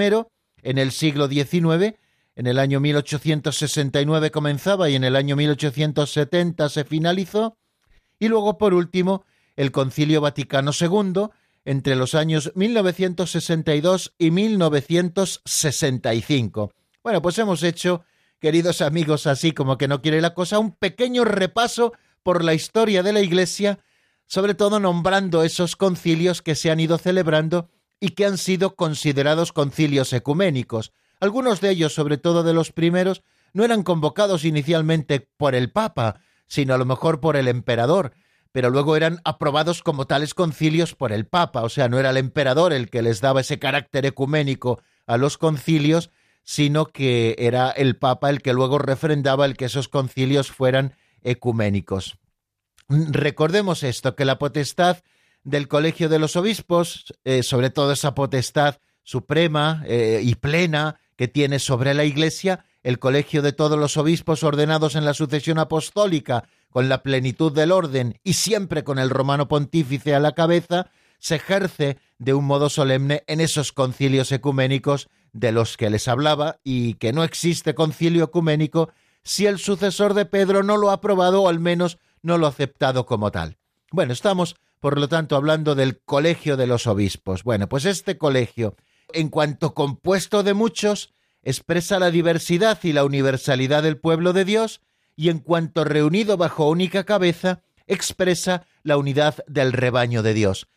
[0.64, 1.98] en el siglo XIX
[2.36, 7.60] en el año 1869 comenzaba y en el año 1870 se finalizó.
[8.20, 9.24] Y luego, por último,
[9.56, 11.28] el Concilio Vaticano II
[11.66, 16.72] entre los años 1962 y 1965.
[17.04, 18.04] Bueno, pues hemos hecho,
[18.40, 23.04] queridos amigos, así como que no quiere la cosa, un pequeño repaso por la historia
[23.04, 23.80] de la Iglesia,
[24.26, 27.70] sobre todo nombrando esos concilios que se han ido celebrando
[28.00, 30.92] y que han sido considerados concilios ecuménicos.
[31.24, 36.20] Algunos de ellos, sobre todo de los primeros, no eran convocados inicialmente por el Papa,
[36.48, 38.12] sino a lo mejor por el emperador,
[38.52, 42.18] pero luego eran aprobados como tales concilios por el Papa, o sea, no era el
[42.18, 46.12] emperador el que les daba ese carácter ecuménico a los concilios,
[46.44, 52.18] sino que era el Papa el que luego refrendaba el que esos concilios fueran ecuménicos.
[52.90, 54.98] Recordemos esto, que la potestad
[55.46, 61.28] del Colegio de los Obispos, eh, sobre todo esa potestad suprema eh, y plena que
[61.28, 66.48] tiene sobre la Iglesia, el Colegio de todos los Obispos ordenados en la sucesión apostólica,
[66.70, 70.90] con la plenitud del orden y siempre con el romano pontífice a la cabeza,
[71.20, 76.60] se ejerce de un modo solemne en esos concilios ecuménicos de los que les hablaba
[76.64, 78.90] y que no existe concilio ecuménico
[79.24, 82.50] si el sucesor de Pedro no lo ha aprobado o al menos no lo ha
[82.50, 83.58] aceptado como tal.
[83.92, 87.44] Bueno, estamos, por lo tanto, hablando del colegio de los obispos.
[87.44, 88.76] Bueno, pues este colegio,
[89.14, 94.82] en cuanto compuesto de muchos, expresa la diversidad y la universalidad del pueblo de Dios,
[95.16, 100.68] y en cuanto reunido bajo única cabeza, expresa la unidad del rebaño de Dios.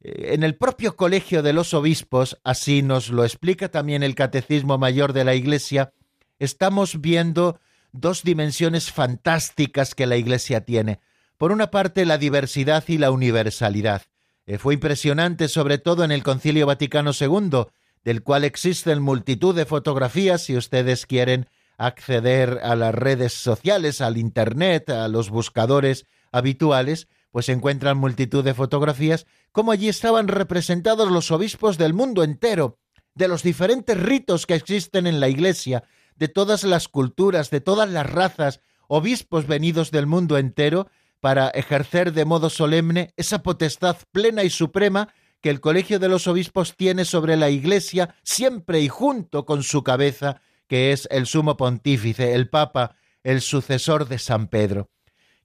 [0.00, 4.78] Eh, en el propio colegio de los obispos, así nos lo explica también el Catecismo
[4.78, 5.92] Mayor de la Iglesia,
[6.38, 7.60] estamos viendo
[7.92, 11.00] dos dimensiones fantásticas que la Iglesia tiene.
[11.38, 14.02] Por una parte, la diversidad y la universalidad.
[14.46, 17.66] Eh, fue impresionante, sobre todo en el Concilio Vaticano II,
[18.04, 24.18] del cual existen multitud de fotografías si ustedes quieren acceder a las redes sociales, al
[24.18, 31.30] Internet, a los buscadores habituales, pues encuentran multitud de fotografías, como allí estaban representados los
[31.30, 32.78] obispos del mundo entero,
[33.14, 35.84] de los diferentes ritos que existen en la Iglesia,
[36.16, 40.88] de todas las culturas, de todas las razas, obispos venidos del mundo entero,
[41.24, 45.08] para ejercer de modo solemne esa potestad plena y suprema
[45.40, 49.82] que el Colegio de los Obispos tiene sobre la Iglesia siempre y junto con su
[49.82, 54.90] cabeza, que es el sumo pontífice, el Papa, el sucesor de San Pedro.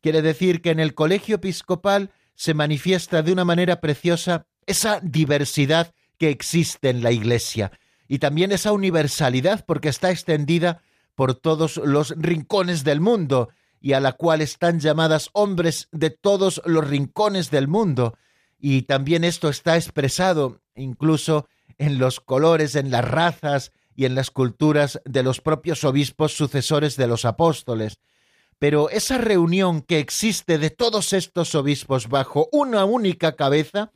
[0.01, 5.93] Quiere decir que en el colegio episcopal se manifiesta de una manera preciosa esa diversidad
[6.17, 7.71] que existe en la Iglesia
[8.05, 10.81] y también esa universalidad porque está extendida
[11.15, 13.47] por todos los rincones del mundo
[13.81, 18.17] y a la cual están llamadas hombres de todos los rincones del mundo,
[18.59, 24.31] y también esto está expresado incluso en los colores, en las razas y en las
[24.31, 27.99] culturas de los propios obispos sucesores de los apóstoles.
[28.59, 33.91] Pero esa reunión que existe de todos estos obispos bajo una única cabeza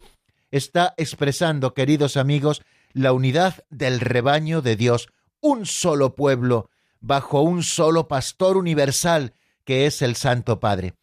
[0.51, 2.61] está expresando, queridos amigos,
[2.93, 5.09] la unidad del rebaño de Dios,
[5.41, 6.69] un solo pueblo,
[7.01, 9.33] bajo un solo pastor universal,
[9.65, 10.93] que es el Santo Padre.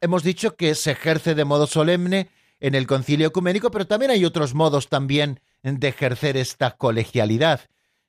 [0.00, 2.28] Hemos dicho que se ejerce de modo solemne
[2.60, 7.60] en el concilio ecuménico, pero también hay otros modos también de ejercer esta colegialidad.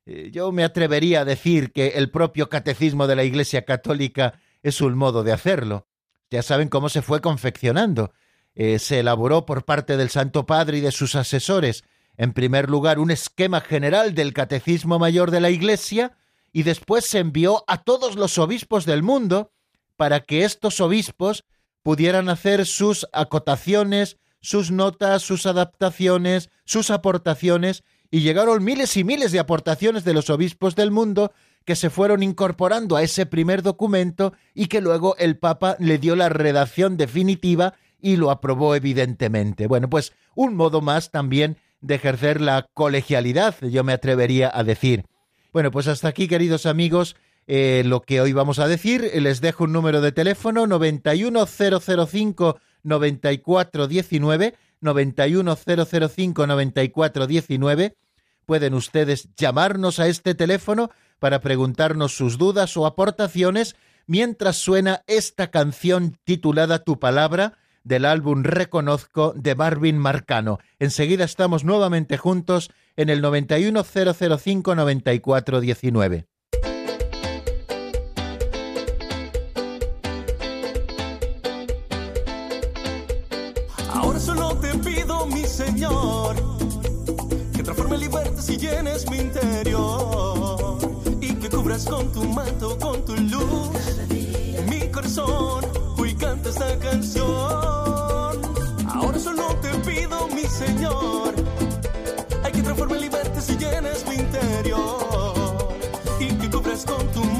[0.05, 4.81] Eh, yo me atrevería a decir que el propio catecismo de la Iglesia Católica es
[4.81, 5.87] un modo de hacerlo.
[6.29, 8.11] Ya saben cómo se fue confeccionando.
[8.55, 11.83] Eh, se elaboró por parte del Santo Padre y de sus asesores,
[12.17, 16.17] en primer lugar, un esquema general del Catecismo Mayor de la Iglesia,
[16.51, 19.51] y después se envió a todos los obispos del mundo
[19.99, 21.43] para que estos obispos
[21.83, 29.33] pudieran hacer sus acotaciones, sus notas, sus adaptaciones, sus aportaciones, y llegaron miles y miles
[29.33, 31.33] de aportaciones de los obispos del mundo
[31.65, 36.15] que se fueron incorporando a ese primer documento y que luego el Papa le dio
[36.15, 39.67] la redacción definitiva y lo aprobó evidentemente.
[39.67, 45.03] Bueno, pues un modo más también de ejercer la colegialidad, yo me atrevería a decir.
[45.51, 47.17] Bueno, pues hasta aquí, queridos amigos,
[47.51, 49.09] eh, lo que hoy vamos a decir.
[49.15, 57.97] Les dejo un número de teléfono 91005 9419 91005 9419.
[58.45, 63.75] Pueden ustedes llamarnos a este teléfono para preguntarnos sus dudas o aportaciones
[64.05, 70.59] mientras suena esta canción titulada Tu palabra del álbum Reconozco de Marvin Marcano.
[70.77, 76.27] Enseguida estamos nuevamente juntos en el 91005 9419.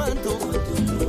[0.10, 1.09] Con tu manto, con tu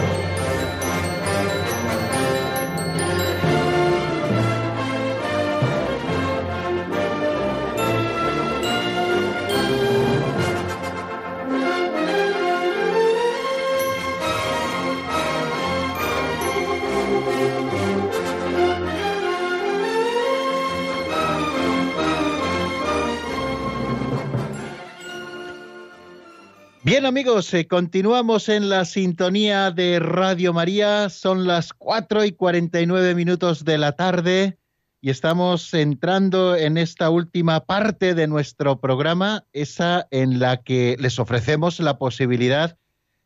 [26.83, 31.09] Bien amigos, eh, continuamos en la sintonía de Radio María.
[31.09, 34.57] Son las 4 y 49 minutos de la tarde
[34.99, 41.19] y estamos entrando en esta última parte de nuestro programa, esa en la que les
[41.19, 42.79] ofrecemos la posibilidad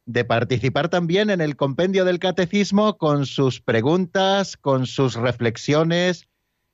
[0.06, 6.28] de participar también en el compendio del catecismo con sus preguntas, con sus reflexiones,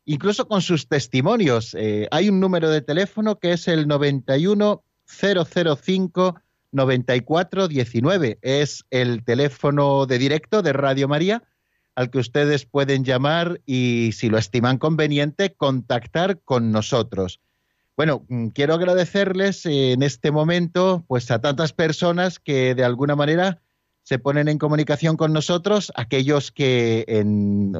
[0.04, 1.76] incluso con sus testimonios.
[1.76, 6.42] Eh, hay un número de teléfono que es el 91005
[6.72, 8.40] 9419.
[8.42, 11.44] Es el teléfono de directo de Radio María
[11.96, 17.42] al que ustedes pueden llamar y, si lo estiman conveniente, contactar con nosotros.
[17.98, 23.62] Bueno, mm, quiero agradecerles en este momento pues a tantas personas que de alguna manera
[24.04, 27.72] se ponen en comunicación con nosotros, aquellos que en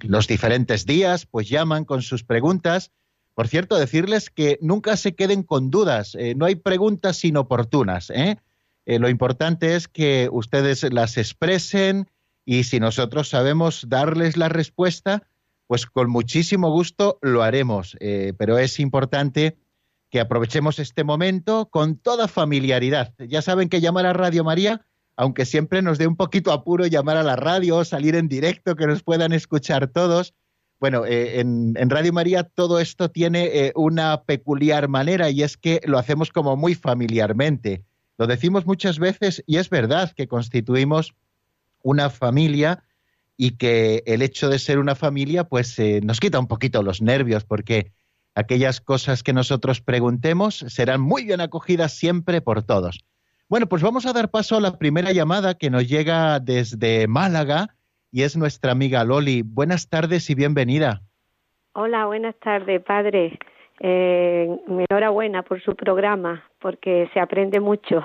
[0.00, 2.90] los diferentes días pues llaman con sus preguntas,
[3.38, 8.10] por cierto, decirles que nunca se queden con dudas, eh, no hay preguntas inoportunas.
[8.10, 8.38] ¿eh?
[8.84, 8.98] ¿eh?
[8.98, 12.10] lo importante es que ustedes las expresen
[12.44, 15.22] y si nosotros sabemos darles la respuesta,
[15.68, 17.96] pues con muchísimo gusto lo haremos.
[18.00, 19.56] Eh, pero es importante
[20.10, 23.14] que aprovechemos este momento con toda familiaridad.
[23.20, 24.84] Ya saben que llamar a Radio María,
[25.14, 28.88] aunque siempre nos dé un poquito apuro llamar a la radio, salir en directo, que
[28.88, 30.34] nos puedan escuchar todos,
[30.80, 35.80] bueno, eh, en, Radio María todo esto tiene eh, una peculiar manera y es que
[35.84, 37.84] lo hacemos como muy familiarmente.
[38.16, 41.14] Lo decimos muchas veces y es verdad que constituimos
[41.82, 42.84] una familia
[43.36, 47.02] y que el hecho de ser una familia pues eh, nos quita un poquito los
[47.02, 47.92] nervios porque
[48.34, 53.04] aquellas cosas que nosotros preguntemos serán muy bien acogidas siempre por todos.
[53.48, 57.74] Bueno, pues vamos a dar paso a la primera llamada que nos llega desde Málaga
[58.10, 59.42] y es nuestra amiga Loli.
[59.42, 61.02] Buenas tardes y bienvenida.
[61.74, 63.38] Hola, buenas tardes, padre.
[63.80, 68.04] Eh, enhorabuena por su programa, porque se aprende mucho.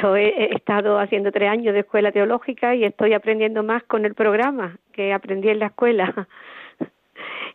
[0.00, 4.14] Yo he, estado haciendo tres años de escuela teológica y estoy aprendiendo más con el
[4.14, 6.28] programa que aprendí en la escuela.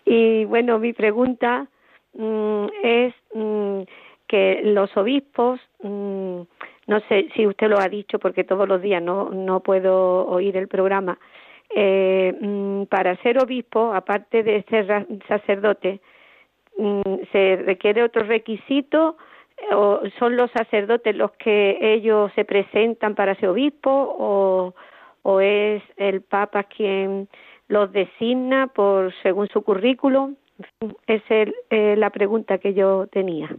[0.09, 1.67] Y bueno, mi pregunta
[2.13, 3.81] mm, es mm,
[4.25, 6.41] que los obispos, mm,
[6.87, 10.55] no sé si usted lo ha dicho porque todos los días no, no puedo oír
[10.55, 11.19] el programa,
[11.75, 15.99] eh, mm, para ser obispo, aparte de ser sacerdote,
[16.77, 17.01] mm,
[17.31, 19.17] se requiere otro requisito
[19.71, 24.75] o son los sacerdotes los que ellos se presentan para ser obispo o,
[25.23, 27.27] o es el Papa quien
[27.67, 30.35] los designa por según su currículum.
[31.07, 33.49] Esa es eh, la pregunta que yo tenía.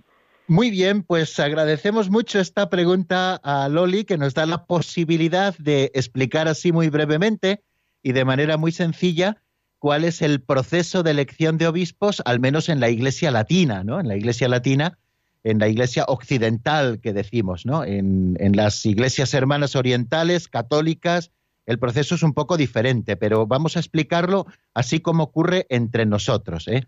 [0.47, 5.91] Muy bien, pues agradecemos mucho esta pregunta a Loli que nos da la posibilidad de
[5.95, 7.61] explicar así muy brevemente
[8.03, 9.43] y de manera muy sencilla
[9.79, 14.01] cuál es el proceso de elección de obispos, al menos en la Iglesia latina, ¿no?
[14.01, 14.99] En la Iglesia latina,
[15.45, 17.85] en la Iglesia occidental que decimos, ¿no?
[17.85, 21.31] En, las iglesias hermanas orientales, católicas,
[21.67, 26.67] el proceso es un poco diferente, pero vamos a explicarlo así como ocurre entre nosotros.
[26.67, 26.85] ¿eh?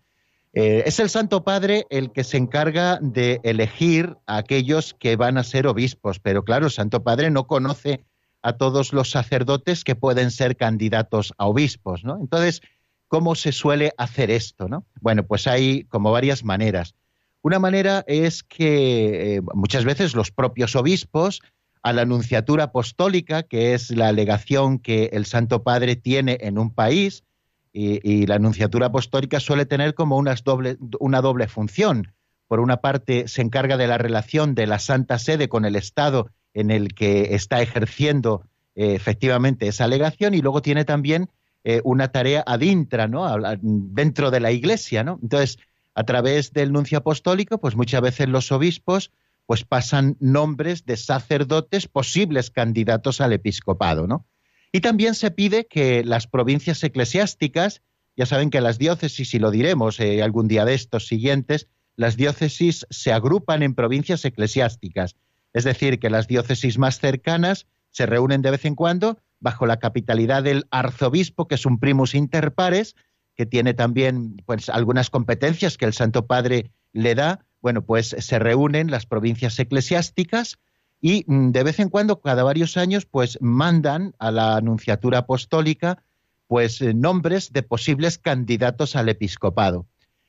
[0.55, 5.37] Eh, es el Santo Padre el que se encarga de elegir a aquellos que van
[5.37, 8.05] a ser obispos, pero claro, el Santo Padre no conoce
[8.43, 12.19] a todos los sacerdotes que pueden ser candidatos a obispos, ¿no?
[12.21, 12.63] Entonces,
[13.09, 14.85] ¿cómo se suele hacer esto, no?
[15.01, 16.95] Bueno, pues hay como varias maneras.
[17.43, 21.41] Una manera es que eh, muchas veces los propios obispos,
[21.83, 26.75] a la anunciatura apostólica, que es la legación que el Santo Padre tiene en un
[26.75, 27.25] país,
[27.73, 32.13] y, la anunciatura apostólica suele tener como una doble, una doble función.
[32.49, 36.31] Por una parte, se encarga de la relación de la Santa Sede con el Estado
[36.55, 38.45] en el que está ejerciendo
[38.75, 41.29] eh, efectivamente esa alegación y luego tiene también
[41.65, 43.27] eh, una tarea adintra, ¿no?
[43.61, 45.19] dentro de la Iglesia, ¿no?
[45.23, 45.59] Entonces,
[45.95, 49.11] a través del nuncio apostólico, pues muchas veces los obispos
[49.45, 54.25] pues pasan nombres de sacerdotes posibles candidatos al episcopado, ¿no?
[54.73, 57.83] Y también se pide que las provincias eclesiásticas,
[58.17, 62.17] ya saben que las diócesis, y lo diremos eh, algún día de estos siguientes, las
[62.17, 65.17] diócesis se agrupan en provincias eclesiásticas
[65.53, 69.79] es decir, que las diócesis más cercanas se reúnen de vez en cuando bajo la
[69.79, 72.95] capitalidad del arzobispo, que es un primus inter pares,
[73.35, 78.39] que tiene también pues, algunas competencias que el Santo Padre le da bueno, pues se
[78.39, 80.59] reúnen las provincias eclesiásticas
[81.01, 86.03] y mm, de vez en cuando, cada varios años, pues mandan a la Anunciatura Apostólica
[86.47, 89.87] pues eh, nombres de posibles candidatos al episcopado.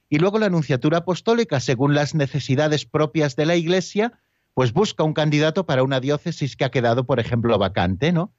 [0.07, 4.19] Y luego la Anunciatura Apostólica, según las necesidades propias de la Iglesia,
[4.54, 8.34] pues busca un candidato para una diócesis que ha quedado, por ejemplo, vacante, ¿no?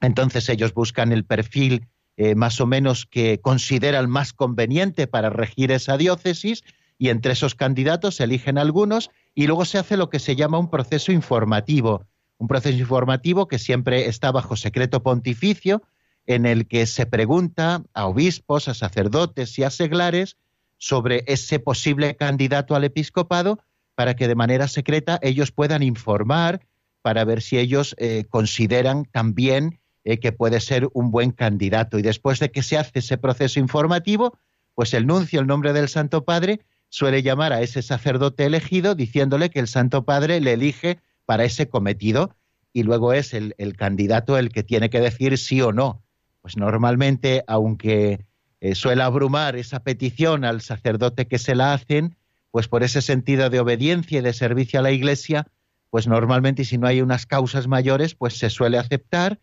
[0.00, 5.70] Entonces, ellos buscan el perfil eh, más o menos que consideran más conveniente para regir
[5.70, 6.64] esa diócesis
[6.98, 10.58] y entre esos candidatos se eligen algunos y luego se hace lo que se llama
[10.58, 12.06] un proceso informativo,
[12.36, 15.82] un proceso informativo que siempre está bajo secreto pontificio,
[16.26, 20.36] en el que se pregunta a obispos, a sacerdotes y a seglares
[20.76, 23.60] sobre ese posible candidato al episcopado
[23.98, 26.64] para que de manera secreta ellos puedan informar
[27.02, 31.98] para ver si ellos eh, consideran también eh, que puede ser un buen candidato.
[31.98, 34.38] Y después de que se hace ese proceso informativo,
[34.76, 39.50] pues el nuncio, el nombre del Santo Padre, suele llamar a ese sacerdote elegido diciéndole
[39.50, 42.36] que el Santo Padre le elige para ese cometido
[42.72, 46.04] y luego es el, candidato el que tiene que decir sí o no.
[46.40, 48.24] Pues normalmente, aunque
[48.60, 52.16] eh, suele abrumar esa petición al sacerdote que se la hacen,
[52.50, 55.46] pues por ese sentido de obediencia y de servicio a la Iglesia,
[55.90, 59.38] pues normalmente si no hay unas causas mayores, pues se suele aceptar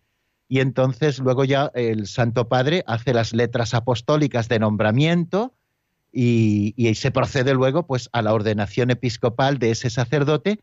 [0.47, 5.53] y entonces luego ya el Santo Padre hace las letras apostólicas de nombramiento,
[6.15, 10.61] y, se procede luego pues a la ordenación episcopal de ese sacerdote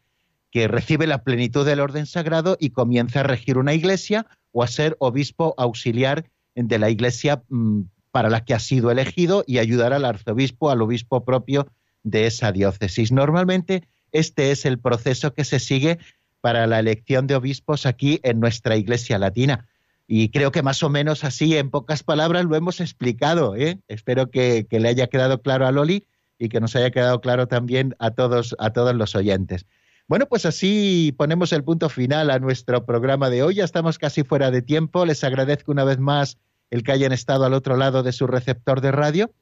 [0.51, 4.67] que recibe la plenitud del orden sagrado y comienza a regir una iglesia o a
[4.67, 9.93] ser obispo auxiliar de la iglesia mm, para la que ha sido elegido y ayudar
[9.93, 11.69] al arzobispo, al obispo propio
[12.03, 13.13] de esa diócesis.
[13.13, 15.99] Normalmente este es el proceso que se sigue
[16.41, 19.67] para la elección de obispos aquí en nuestra iglesia latina.
[20.07, 23.57] Y creo que más o menos así, en pocas palabras, lo hemos explicado.
[23.57, 23.81] ¿eh?
[23.89, 26.07] Espero que, le haya quedado claro a Loli
[26.39, 29.65] y que nos haya quedado claro también a todos, a todos los oyentes.
[30.09, 33.55] Bueno, pues así ponemos el punto final a nuestro programa de hoy.
[33.55, 35.07] Ya estamos casi fuera de tiempo.
[35.07, 36.37] Les agradezco una vez más
[36.71, 39.33] el que hayan estado al otro lado de su receptor de radio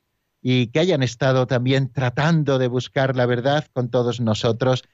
[0.42, 4.84] y que hayan estado también tratando de buscar la verdad con todos nosotros.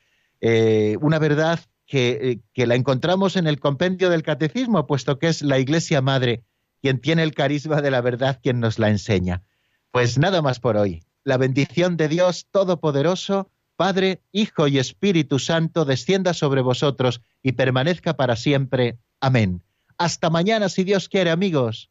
[0.40, 5.42] Eh, una verdad eh, que, la encontramos en el compendio del catecismo, puesto que es
[5.42, 6.44] la Iglesia Madre
[6.82, 9.42] quien tiene el carisma de la verdad, quien nos la enseña.
[9.90, 11.03] Pues nada más por hoy.
[11.24, 18.14] La bendición de Dios Todopoderoso, Padre, Hijo y Espíritu Santo, descienda sobre vosotros y permanezca
[18.14, 18.99] para siempre.
[19.20, 19.62] Amén.
[19.99, 21.90] Hasta mañana, si Dios quiere, amigos.